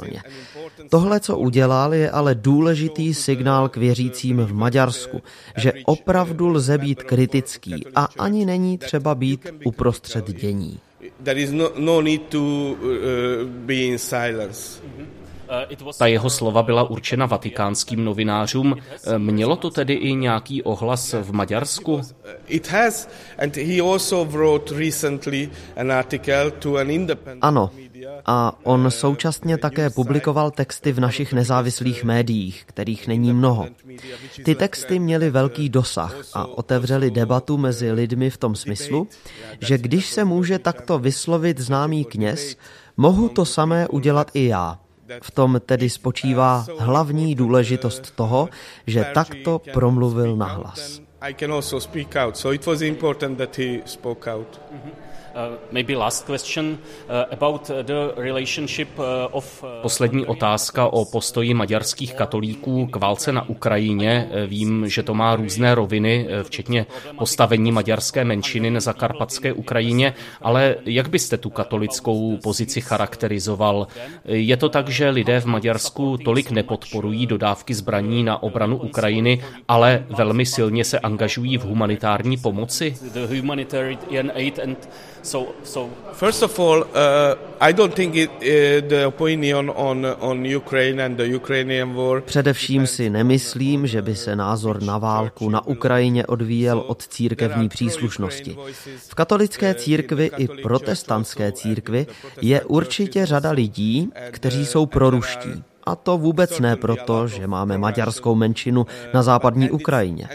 Tohle, 0.89 1.20
co 1.20 1.38
udělal, 1.38 1.94
je 1.94 2.12
ale 2.12 2.36
důležitý 2.36 3.14
signál 3.14 3.70
k 3.70 3.78
věřícím 3.78 4.38
v 4.38 4.54
Maďarsku, 4.54 5.22
že 5.58 5.74
opravdu 5.86 6.48
lze 6.48 6.78
být 6.78 7.04
kritický 7.04 7.86
a 7.96 8.08
ani 8.20 8.46
není 8.46 8.78
třeba 8.78 9.16
být 9.16 9.48
uprostřed 9.66 10.32
dění. 10.32 10.80
No, 11.52 11.70
no 11.78 11.98
uh, 11.98 13.72
in 13.72 13.98
silence. 13.98 14.82
Ta 15.98 16.08
jeho 16.08 16.30
slova 16.30 16.64
byla 16.64 16.84
určena 16.89 17.26
vatikánským 17.26 18.06
novinářům. 18.06 18.76
Mělo 19.18 19.56
to 19.56 19.70
tedy 19.70 19.94
i 19.94 20.14
nějaký 20.14 20.64
ohlas 20.64 21.14
v 21.14 21.32
Maďarsku? 21.32 22.02
Ano, 27.41 27.72
a 28.26 28.59
on 28.63 28.91
současně 28.91 29.57
také 29.57 29.89
publikoval 29.89 30.51
texty 30.51 30.91
v 30.91 30.99
našich 30.99 31.34
nezávislých 31.34 32.03
médiích, 32.03 32.63
kterých 32.65 33.07
není 33.07 33.34
mnoho. 33.34 33.67
Ty 34.45 34.55
texty 34.55 34.99
měly 34.99 35.30
velký 35.30 35.69
dosah 35.69 36.15
a 36.34 36.45
otevřely 36.45 37.11
debatu 37.11 37.57
mezi 37.57 37.91
lidmi 37.91 38.30
v 38.30 38.38
tom 38.38 38.55
smyslu, 38.55 39.07
že 39.59 39.78
když 39.78 40.09
se 40.09 40.26
může 40.26 40.59
takto 40.59 40.99
vyslovit 40.99 41.59
známý 41.59 42.05
kněz, 42.05 42.55
mohu 42.97 43.30
to 43.30 43.45
samé 43.45 43.88
udělat 43.88 44.32
i 44.34 44.45
já. 44.45 44.80
V 45.24 45.32
tom 45.32 45.61
tedy 45.65 45.89
spočívá 45.89 46.65
hlavní 46.80 47.36
důležitost 47.36 48.11
toho, 48.11 48.49
že 48.88 49.05
takto 49.13 49.61
promluvil 49.74 50.36
nahlas. 50.36 51.01
I 51.21 51.34
can 51.34 51.51
also 51.51 51.80
speak 51.80 52.15
out, 52.15 52.38
so 52.38 52.55
it 52.55 52.65
was 52.65 52.82
important 52.82 53.38
that 53.38 53.57
he 53.57 53.82
spoke 53.86 54.34
out. 54.34 54.61
Mm-hmm. 54.74 55.12
Poslední 59.81 60.25
otázka 60.25 60.88
o 60.88 61.05
postoji 61.05 61.53
maďarských 61.53 62.13
katolíků 62.13 62.88
k 62.88 62.95
válce 62.95 63.31
na 63.31 63.49
Ukrajině. 63.49 64.29
Uh, 64.29 64.49
vím, 64.49 64.89
že 64.89 65.03
to 65.03 65.13
má 65.13 65.36
různé 65.36 65.75
roviny, 65.75 66.27
uh, 66.27 66.43
včetně 66.43 66.86
postavení 67.17 67.71
maďarské 67.71 68.25
menšiny 68.25 68.71
na 68.71 68.79
zakarpatské 68.79 69.53
Ukrajině, 69.53 70.13
ale 70.41 70.75
jak 70.86 71.09
byste 71.09 71.38
tu 71.38 71.49
katolickou 71.49 72.38
pozici 72.43 72.81
charakterizoval? 72.81 73.88
Je 74.25 74.57
to 74.57 74.69
tak, 74.69 74.89
že 74.89 75.09
lidé 75.09 75.39
v 75.39 75.45
Maďarsku 75.45 76.17
tolik 76.17 76.51
nepodporují 76.51 77.25
dodávky 77.25 77.73
zbraní 77.73 78.23
na 78.23 78.43
obranu 78.43 78.77
Ukrajiny, 78.77 79.43
ale 79.67 80.05
velmi 80.09 80.45
silně 80.45 80.86
se 80.86 80.99
angažují 80.99 81.57
v 81.57 81.63
humanitární 81.63 82.38
pomoci? 82.38 82.95
So, 85.24 85.47
so 85.63 85.89
first 86.13 86.43
of 86.43 86.59
all, 86.59 86.80
uh, 86.82 87.36
I 87.59 87.74
don't 87.74 87.93
think 87.93 88.15
it, 88.15 88.30
uh, 88.30 88.89
the 88.89 89.07
opinion 89.07 89.69
on 89.76 90.05
on 90.19 90.45
Ukraine 90.45 91.05
and 91.05 91.17
the 91.17 91.24
Ukrainian 91.24 91.93
war. 91.93 92.21
Především 92.21 92.88
si 92.88 93.09
nemyslím, 93.09 93.88
že 93.88 94.01
by 94.01 94.15
se 94.15 94.36
názor 94.36 94.84
na 94.84 94.97
válku 94.97 95.49
na 95.49 95.67
Ukrajině 95.67 96.26
odvíjel 96.26 96.84
od 96.88 97.07
církevní 97.07 97.69
příslušnosti. 97.69 98.57
V 98.97 99.15
katolické 99.15 99.74
církvi 99.74 100.32
i 100.38 100.47
protestantské 100.47 101.51
církvi 101.51 102.07
je 102.41 102.61
určitě 102.61 103.26
řada 103.26 103.51
lidí, 103.51 104.09
kteří 104.32 104.65
jsou 104.65 104.86
proruští. 104.86 105.63
A 105.86 105.95
to 105.95 106.17
vůbec 106.17 106.59
ne 106.59 106.76
proto, 106.76 107.28
že 107.28 107.47
máme 107.47 107.78
maďarskou 107.78 108.36
menšinu 108.36 108.86
na 109.13 109.24
západní 109.24 109.71
Ukrajině. 109.71 110.28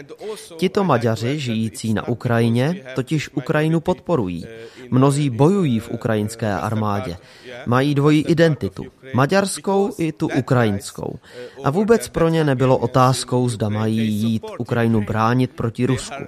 Tito 0.57 0.83
Maďaři 0.83 1.39
žijící 1.39 1.93
na 1.93 2.07
Ukrajině 2.07 2.75
totiž 2.95 3.29
Ukrajinu 3.33 3.79
podporují. 3.79 4.45
Mnozí 4.91 5.29
bojují 5.29 5.79
v 5.79 5.89
ukrajinské 5.89 6.53
armádě. 6.53 7.17
Mají 7.65 7.95
dvojí 7.95 8.25
identitu, 8.25 8.85
maďarskou 9.13 9.93
i 9.97 10.11
tu 10.11 10.29
ukrajinskou. 10.37 11.19
A 11.63 11.69
vůbec 11.69 12.09
pro 12.09 12.29
ně 12.29 12.43
nebylo 12.43 12.77
otázkou, 12.77 13.49
zda 13.49 13.69
mají 13.69 13.97
jít 13.97 14.45
Ukrajinu 14.57 15.01
bránit 15.01 15.51
proti 15.51 15.85
Rusku. 15.85 16.23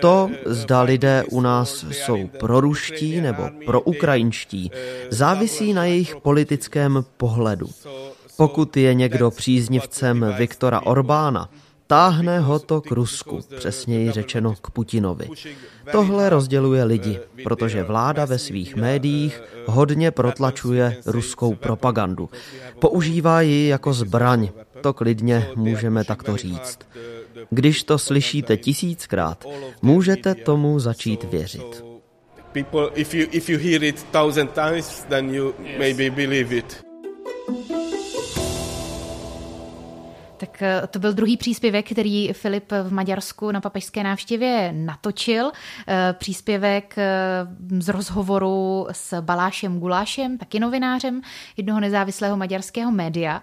To, 0.00 0.30
zda 0.46 0.82
lidé 0.82 1.24
u 1.30 1.40
nás 1.40 1.84
jsou 1.90 2.26
proruští 2.26 3.20
nebo 3.20 3.42
proukrajinští, 3.66 4.70
závisí 5.10 5.72
na 5.72 5.84
jejich 5.84 6.16
politickém 6.16 7.04
pohledu. 7.16 7.68
Pokud 8.36 8.76
je 8.76 8.94
někdo 8.94 9.30
příznivcem 9.30 10.34
Viktora 10.38 10.80
Orbána, 10.80 11.48
táhne 11.92 12.40
ho 12.40 12.58
to 12.58 12.80
k 12.80 12.90
Rusku, 12.90 13.40
přesněji 13.56 14.10
řečeno 14.10 14.54
k 14.60 14.70
Putinovi. 14.70 15.28
Tohle 15.92 16.30
rozděluje 16.30 16.84
lidi, 16.84 17.20
protože 17.44 17.82
vláda 17.82 18.24
ve 18.24 18.38
svých 18.38 18.76
médiích 18.76 19.42
hodně 19.66 20.10
protlačuje 20.10 20.96
ruskou 21.06 21.54
propagandu. 21.54 22.30
Používá 22.78 23.40
ji 23.40 23.68
jako 23.68 23.92
zbraň, 23.92 24.48
to 24.80 24.92
klidně 24.92 25.48
můžeme 25.56 26.04
takto 26.04 26.36
říct. 26.36 26.78
Když 27.50 27.84
to 27.84 27.98
slyšíte 27.98 28.56
tisíckrát, 28.56 29.44
můžete 29.82 30.34
tomu 30.34 30.80
začít 30.80 31.24
věřit. 31.24 31.84
People, 32.52 32.88
if 32.94 33.14
you, 33.14 33.26
if 33.30 33.48
you 33.48 33.58
hear 33.58 33.84
it 33.84 34.06
thousand 34.12 34.50
times, 34.52 35.04
then 35.08 35.34
you 35.34 35.54
maybe 35.78 36.10
believe 36.10 36.56
it. 36.56 36.91
Eh, 40.62 40.86
to 40.86 40.98
byl 40.98 41.12
druhý 41.12 41.36
příspěvek, 41.36 41.92
který 41.92 42.32
Filip 42.32 42.72
v 42.82 42.92
Maďarsku 42.92 43.50
na 43.50 43.60
papežské 43.60 44.02
návštěvě 44.02 44.72
natočil. 44.72 45.52
Eh, 45.88 46.14
příspěvek 46.18 46.94
eh, 46.98 47.46
z 47.78 47.88
rozhovoru 47.88 48.86
s 48.92 49.20
Balášem 49.20 49.78
Gulášem, 49.78 50.38
taky 50.38 50.60
novinářem 50.60 51.22
jednoho 51.56 51.80
nezávislého 51.80 52.36
maďarského 52.36 52.92
média. 52.92 53.42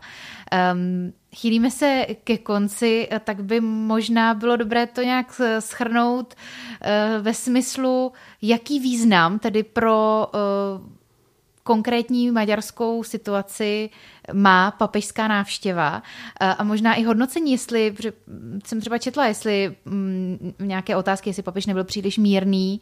Ehm, 0.52 1.14
chýlíme 1.36 1.72
se 1.72 2.06
ke 2.24 2.38
konci, 2.38 3.10
tak 3.24 3.44
by 3.44 3.62
možná 3.62 4.34
bylo 4.34 4.56
dobré 4.56 4.88
to 4.88 5.02
nějak 5.02 5.42
schrnout 5.60 6.36
ve 7.22 7.34
smyslu, 7.34 8.12
jaký 8.42 8.80
význam 8.80 9.40
tedy 9.40 9.64
pro 9.64 10.28
konkrétní 11.70 12.32
maďarskou 12.32 13.04
situaci 13.04 13.90
má 14.34 14.72
papežská 14.72 15.28
návštěva 15.28 16.04
a 16.40 16.64
možná 16.64 16.96
i 16.96 17.04
hodnocení, 17.04 17.52
jestli, 17.52 17.96
jsem 18.66 18.82
třeba 18.82 18.98
četla, 18.98 19.28
jestli 19.28 19.76
mm, 19.86 20.54
nějaké 20.60 20.96
otázky, 20.96 21.30
jestli 21.30 21.44
papež 21.44 21.66
nebyl 21.66 21.84
příliš 21.84 22.18
mírný 22.18 22.82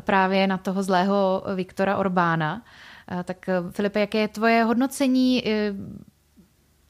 právě 0.00 0.46
na 0.46 0.58
toho 0.58 0.82
zlého 0.82 1.42
Viktora 1.54 1.96
Orbána. 1.96 2.62
Tak 3.24 3.46
Filipe, 3.70 4.00
jaké 4.00 4.18
je 4.18 4.28
tvoje 4.28 4.64
hodnocení 4.64 5.42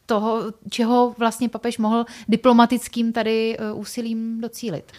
toho, 0.07 0.53
čeho 0.71 1.15
vlastně 1.19 1.49
papež 1.49 1.79
mohl 1.79 2.05
diplomatickým 2.29 3.13
tady 3.13 3.57
eh, 3.59 3.73
úsilím 3.73 4.41
docílit? 4.41 4.93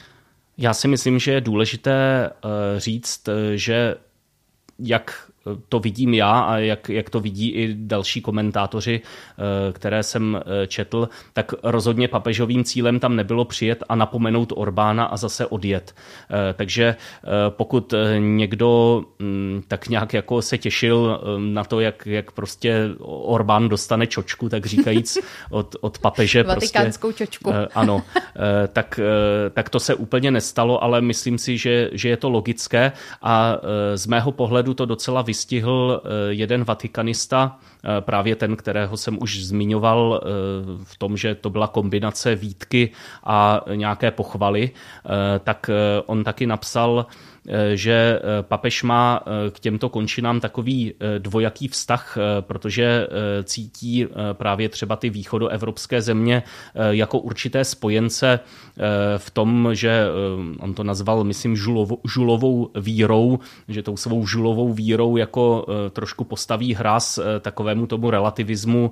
Já 0.57 0.73
si 0.73 0.87
myslím, 0.87 1.19
že 1.19 1.31
je 1.31 1.41
důležité 1.41 2.29
říct, 2.77 3.29
že 3.55 3.95
jak 4.79 5.28
to 5.69 5.79
vidím 5.79 6.13
já 6.13 6.39
a 6.39 6.57
jak, 6.57 6.89
jak 6.89 7.09
to 7.09 7.19
vidí 7.19 7.49
i 7.49 7.73
další 7.73 8.21
komentátoři, 8.21 9.01
eh, 9.01 9.73
které 9.73 10.03
jsem 10.03 10.41
eh, 10.41 10.67
četl, 10.67 11.09
tak 11.33 11.53
rozhodně 11.63 12.07
papežovým 12.07 12.63
cílem 12.63 12.99
tam 12.99 13.15
nebylo 13.15 13.45
přijet 13.45 13.83
a 13.89 13.95
napomenout 13.95 14.53
Orbána 14.55 15.05
a 15.05 15.17
zase 15.17 15.45
odjet. 15.45 15.95
Eh, 16.31 16.53
takže 16.53 16.95
pokud 17.49 17.93
někdo 18.17 19.03
mm, 19.19 19.63
tak 19.67 19.87
nějak 19.87 20.13
jako 20.13 20.41
se 20.41 20.57
těšil 20.57 21.21
na 21.37 21.63
to, 21.63 21.79
jak, 21.79 22.05
jak 22.05 22.31
prostě 22.31 22.89
Orbán 23.07 23.69
dostane 23.69 24.07
čočku, 24.07 24.49
tak 24.49 24.65
říkajíc 24.65 25.17
od, 25.49 25.75
od 25.81 25.99
papeže. 25.99 26.43
Prostě, 26.43 26.59
Vatikánskou 26.59 27.07
prostě, 27.07 27.25
čočku. 27.25 27.51
Ano, 27.75 28.03
tak, 28.73 28.99
tak 29.53 29.69
to 29.69 29.79
se 29.79 29.95
úplně 29.95 30.31
nestalo, 30.31 30.83
ale 30.83 31.01
myslím 31.01 31.37
si, 31.37 31.57
že, 31.57 31.89
že 31.93 32.09
je 32.09 32.17
to 32.17 32.29
logické 32.29 32.91
a 33.21 33.57
z 33.95 34.07
mého 34.07 34.31
pohledu 34.31 34.73
to 34.73 34.85
docela 34.85 35.21
vystihl 35.39 36.01
eh, 36.03 36.09
jeden 36.29 36.63
vatikanista, 36.63 37.57
eh, 37.57 38.01
právě 38.01 38.35
ten, 38.35 38.55
kterého 38.55 38.97
jsem 38.97 39.17
už 39.21 39.43
zmiňoval 39.43 40.21
eh, 40.21 40.27
v 40.83 40.97
tom, 40.97 41.17
že 41.17 41.35
to 41.35 41.49
byla 41.49 41.67
kombinace 41.67 42.35
výtky 42.35 42.91
a 43.23 43.61
nějaké 43.75 44.11
pochvaly, 44.11 44.71
tak 45.43 45.69
on 46.05 46.23
taky 46.23 46.47
napsal, 46.47 47.05
že 47.73 48.19
eh, 48.19 48.43
papež 48.43 48.83
má 48.83 49.21
eh, 49.21 49.51
k 49.51 49.59
těmto 49.59 49.89
končinám 49.89 50.39
takový 50.39 50.93
dvojaký 51.17 51.67
vztah, 51.67 52.17
protože 52.41 53.07
cítí 53.43 54.07
právě 54.33 54.69
třeba 54.69 54.95
ty 54.95 55.09
východoevropské 55.09 56.01
země 56.01 56.43
jako 56.89 57.19
určité 57.19 57.65
spojence 57.65 58.39
v 59.17 59.29
tom, 59.29 59.69
že 59.71 60.05
on 60.59 60.73
to 60.73 60.83
nazval, 60.83 61.23
myslím, 61.23 61.55
žulovou, 61.55 61.99
žulovou 62.07 62.71
vírou, 62.79 63.39
že 63.67 63.83
tou 63.83 63.97
svou 63.97 64.27
žulovou 64.27 64.73
vírou 64.73 65.17
jako 65.17 65.65
trošku 65.89 66.23
postaví 66.23 66.73
hraz 66.73 67.19
takovému 67.41 67.87
tomu 67.87 68.09
relativismu 68.11 68.91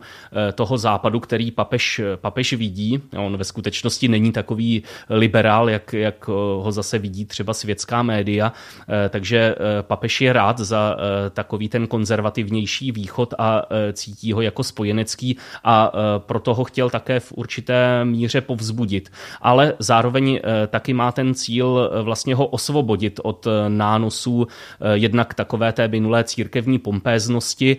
toho 0.56 0.78
západu, 0.78 1.20
který 1.20 1.52
papež, 1.52 2.02
papež 2.16 2.54
vidí. 2.54 3.02
On 3.18 3.38
ve 3.38 3.44
skutečnosti 3.44 4.08
není 4.08 4.32
takový 4.32 4.84
liberál, 5.10 5.70
jak, 5.70 5.94
jak 5.94 6.28
ho 6.28 6.72
zase 6.72 7.00
vidí 7.00 7.26
třeba 7.26 7.54
světská 7.54 8.04
média, 8.04 8.37
Eh, 8.42 9.10
takže 9.10 9.38
eh, 9.38 9.56
papež 9.82 10.22
je 10.22 10.34
rád 10.34 10.60
za 10.60 10.96
eh, 10.98 11.30
takový 11.30 11.70
ten 11.70 11.88
konzervativnější 11.88 12.92
východ 12.92 13.34
a 13.38 13.62
cítí 13.94 14.34
ho 14.34 14.42
jako 14.42 14.64
spojenecký 14.64 15.38
a 15.64 15.92
proto 16.18 16.54
ho 16.54 16.64
chtěl 16.64 16.90
také 16.90 17.20
v 17.20 17.32
určité 17.32 18.06
míře 18.06 18.42
povzbudit. 18.42 19.12
Ale 19.42 19.74
zároveň 19.80 20.40
taky 20.68 20.94
má 20.94 21.12
ten 21.12 21.34
cíl 21.34 21.92
vlastně 22.04 22.36
ho 22.36 22.48
osvobodit 22.48 23.20
od 23.24 23.48
nánosů 23.68 24.48
jednak 24.94 25.34
takové 25.34 25.74
té 25.74 25.88
minulé 25.88 26.24
církevní 26.24 26.80
pompéznosti, 26.80 27.78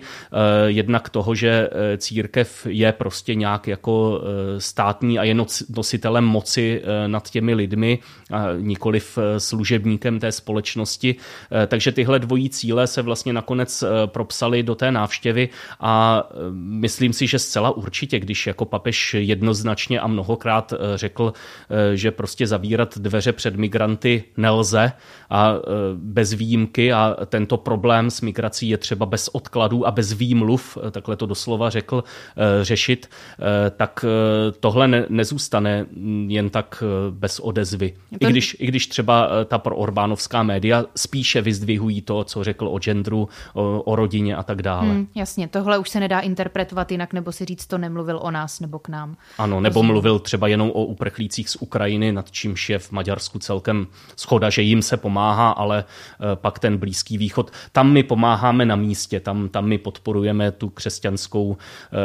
jednak 0.65 1.09
toho, 1.09 1.35
že 1.35 1.69
církev 1.97 2.67
je 2.69 2.91
prostě 2.91 3.35
nějak 3.35 3.67
jako 3.67 4.21
státní 4.57 5.19
a 5.19 5.23
je 5.23 5.35
nositelem 5.75 6.25
moci 6.25 6.81
nad 7.07 7.29
těmi 7.29 7.53
lidmi, 7.53 7.99
nikoliv 8.57 9.19
služebníkem 9.37 10.19
té 10.19 10.31
společnosti 10.31 10.48
společnosti. 10.49 11.15
Eh, 11.51 11.67
takže 11.67 11.91
tyhle 11.91 12.19
dvojí 12.19 12.49
cíle 12.49 12.87
se 12.87 13.01
vlastně 13.01 13.33
nakonec 13.33 13.83
eh, 13.83 14.07
propsaly 14.07 14.63
do 14.63 14.75
té 14.75 14.91
návštěvy 14.91 15.49
a 15.79 16.23
eh, 16.23 16.35
myslím 16.53 17.13
si, 17.13 17.27
že 17.27 17.39
zcela 17.39 17.69
určitě, 17.69 18.19
když 18.19 18.47
jako 18.47 18.65
papež 18.65 19.13
jednoznačně 19.13 19.99
a 19.99 20.07
mnohokrát 20.07 20.73
řekl, 20.95 21.33
že 21.93 22.11
prostě 22.11 22.47
zavírat 22.47 22.97
dveře 22.97 23.33
před 23.33 23.55
migranty 23.55 24.23
nelze 24.37 24.91
a 25.29 25.53
bez 25.93 26.33
výjimky 26.33 26.93
a 26.93 27.15
tento 27.25 27.57
problém 27.57 28.09
s 28.09 28.21
migrací 28.21 28.69
je 28.69 28.77
třeba 28.77 29.05
bez 29.05 29.27
odkladů 29.27 29.87
a 29.87 29.91
bez 29.91 30.13
výmluv, 30.13 30.77
takhle 30.91 31.15
to 31.15 31.25
doslova 31.25 31.69
řekl, 31.69 32.03
řešit, 32.61 33.09
tak 33.77 34.05
tohle 34.59 34.87
ne, 34.87 35.05
nezůstane 35.09 35.85
jen 36.27 36.49
tak 36.49 36.83
bez 37.09 37.39
odezvy. 37.39 37.93
I 38.19 38.25
když, 38.25 38.57
I 38.59 38.67
když 38.67 38.87
třeba 38.87 39.29
ta 39.45 39.57
pro 39.57 39.75
Orbánovská 39.75 40.38
média 40.43 40.85
spíše 40.95 41.41
vyzdvihují 41.41 42.01
to, 42.01 42.23
co 42.23 42.43
řekl 42.43 42.67
o 42.67 42.79
genderu, 42.79 43.29
o, 43.53 43.81
o 43.81 43.95
rodině 43.95 44.35
a 44.35 44.43
tak 44.43 44.61
dále. 44.61 44.89
Hmm, 44.89 45.07
jasně, 45.15 45.47
tohle 45.47 45.77
už 45.77 45.89
se 45.89 45.99
nedá 45.99 46.19
interpretovat 46.19 46.91
jinak, 46.91 47.13
nebo 47.13 47.31
si 47.31 47.45
říct, 47.45 47.67
to 47.67 47.77
nemluvil 47.77 48.19
o 48.21 48.31
nás 48.31 48.59
nebo 48.59 48.79
k 48.79 48.89
nám. 48.89 49.17
Ano, 49.37 49.61
nebo 49.61 49.83
mluvil 49.83 50.19
třeba 50.19 50.47
jenom 50.47 50.71
o 50.71 50.85
uprchlících 50.85 51.49
z 51.49 51.55
Ukrajiny, 51.55 52.11
nad 52.11 52.31
čímž 52.31 52.69
je 52.69 52.79
v 52.79 52.91
Maďarsku 52.91 53.39
celkem 53.39 53.87
schoda, 54.15 54.49
že 54.49 54.61
jim 54.61 54.81
se 54.81 54.97
pomáhá, 54.97 55.51
ale 55.51 55.83
eh, 55.83 56.35
pak 56.35 56.59
ten 56.59 56.77
Blízký 56.77 57.17
východ, 57.17 57.51
tam 57.71 57.91
my 57.91 58.03
pomáháme 58.03 58.65
na 58.65 58.75
místě, 58.75 59.19
tam, 59.19 59.49
tam 59.49 59.65
my 59.65 59.77
podporujeme 59.77 60.51
tu 60.51 60.69
křesťanskou 60.69 61.57
eh, 61.57 61.97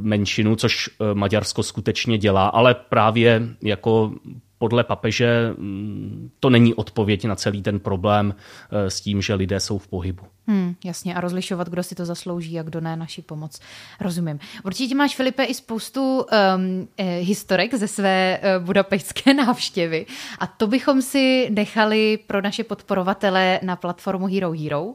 menšinu, 0.00 0.56
což 0.56 0.88
eh, 0.88 1.14
Maďarsko 1.14 1.62
skutečně 1.62 2.18
dělá, 2.18 2.48
ale 2.48 2.74
právě 2.74 3.42
jako 3.62 4.12
podle 4.58 4.84
papeže 4.84 5.54
mm, 5.58 6.30
to 6.40 6.50
není 6.50 6.74
odpověď 6.74 7.24
na 7.24 7.36
celý 7.36 7.62
ten 7.62 7.80
problém 7.80 8.34
eh, 8.34 8.90
s 8.90 9.00
tím, 9.00 9.22
že 9.22 9.34
lidé 9.34 9.60
jsou 9.60 9.78
v 9.78 9.88
pohybu. 9.88 10.22
Hmm, 10.48 10.74
jasně, 10.84 11.14
a 11.14 11.20
rozlišovat, 11.20 11.68
kdo 11.68 11.82
si 11.82 11.94
to 11.94 12.04
zaslouží 12.04 12.60
a 12.60 12.62
kdo 12.62 12.80
ne 12.80 12.96
naši 12.96 13.22
pomoc. 13.22 13.60
Rozumím. 14.00 14.38
Určitě 14.64 14.94
máš, 14.94 15.16
Filipe, 15.16 15.44
i 15.44 15.54
spoustu 15.54 16.18
um, 16.18 16.88
historek 17.20 17.74
ze 17.74 17.88
své 17.88 18.40
budapešťské 18.58 19.34
návštěvy 19.46 20.06
a 20.38 20.46
to 20.46 20.66
bychom 20.66 21.02
si 21.02 21.50
nechali 21.50 22.18
pro 22.26 22.42
naše 22.42 22.64
podporovatele 22.64 23.60
na 23.62 23.76
platformu 23.76 24.26
Hero 24.26 24.52
Hero. 24.52 24.84
Uh, 24.84 24.94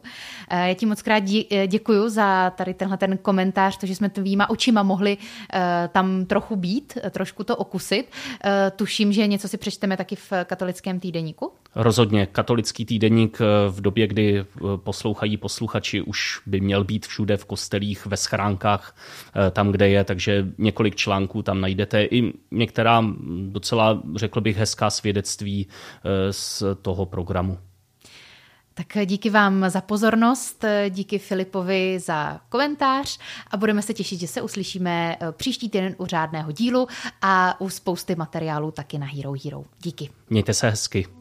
já 0.52 0.74
ti 0.74 0.86
moc 0.86 1.02
krát 1.02 1.20
dí, 1.20 1.48
děkuju 1.68 2.10
za 2.10 2.50
tady 2.50 2.74
tenhle 2.74 2.98
ten 2.98 3.18
komentář, 3.18 3.78
to, 3.78 3.86
že 3.86 3.96
jsme 3.96 4.10
tvýma 4.10 4.50
očima 4.50 4.84
mohli 4.84 5.18
tam 5.92 6.26
trochu 6.26 6.56
být, 6.56 6.98
trošku 7.12 7.44
to 7.44 7.56
okusit. 7.56 8.12
Tuším, 8.76 9.14
že 9.14 9.28
něco 9.28 9.48
si 9.48 9.58
přečteme 9.58 9.98
taky 9.98 10.16
v 10.16 10.34
katolickém 10.46 11.00
týdeníku? 11.00 11.52
Rozhodně. 11.76 12.26
Katolický 12.26 12.86
týdeník 12.86 13.40
v 13.70 13.82
době, 13.82 14.08
kdy 14.08 14.46
poslouchají 14.76 15.38
posluchači, 15.42 16.02
už 16.02 16.42
by 16.46 16.62
měl 16.62 16.84
být 16.84 17.06
všude 17.06 17.38
v 17.38 17.46
kostelích, 17.46 18.06
ve 18.06 18.18
schránkách, 18.18 18.96
eh, 18.96 19.52
tam, 19.52 19.72
kde 19.72 19.90
je, 19.90 20.04
takže 20.04 20.48
několik 20.58 20.96
článků 20.96 21.42
tam 21.42 21.62
najdete. 21.62 22.04
I 22.04 22.34
některá 22.52 23.04
docela, 23.48 24.02
řekl 24.16 24.42
bych, 24.42 24.58
hezká 24.58 24.90
svědectví 24.90 25.68
eh, 25.68 26.34
z 26.34 26.64
toho 26.82 27.06
programu. 27.06 27.58
Tak 28.74 29.06
díky 29.06 29.30
vám 29.30 29.70
za 29.70 29.82
pozornost, 29.82 30.66
díky 30.90 31.20
Filipovi 31.20 32.00
za 32.00 32.40
komentář 32.50 33.20
a 33.52 33.58
budeme 33.58 33.82
se 33.82 33.94
těšit, 33.94 34.20
že 34.20 34.28
se 34.28 34.42
uslyšíme 34.42 35.18
eh, 35.20 35.32
příští 35.32 35.70
týden 35.70 35.96
u 35.98 36.06
řádného 36.06 36.52
dílu 36.52 36.88
a 37.22 37.62
u 37.62 37.70
spousty 37.70 38.16
materiálů 38.16 38.72
taky 38.72 38.98
na 38.98 39.06
Hero 39.06 39.34
Hero. 39.44 39.64
Díky. 39.80 40.10
Mějte 40.30 40.54
se 40.54 40.70
hezky. 40.70 41.21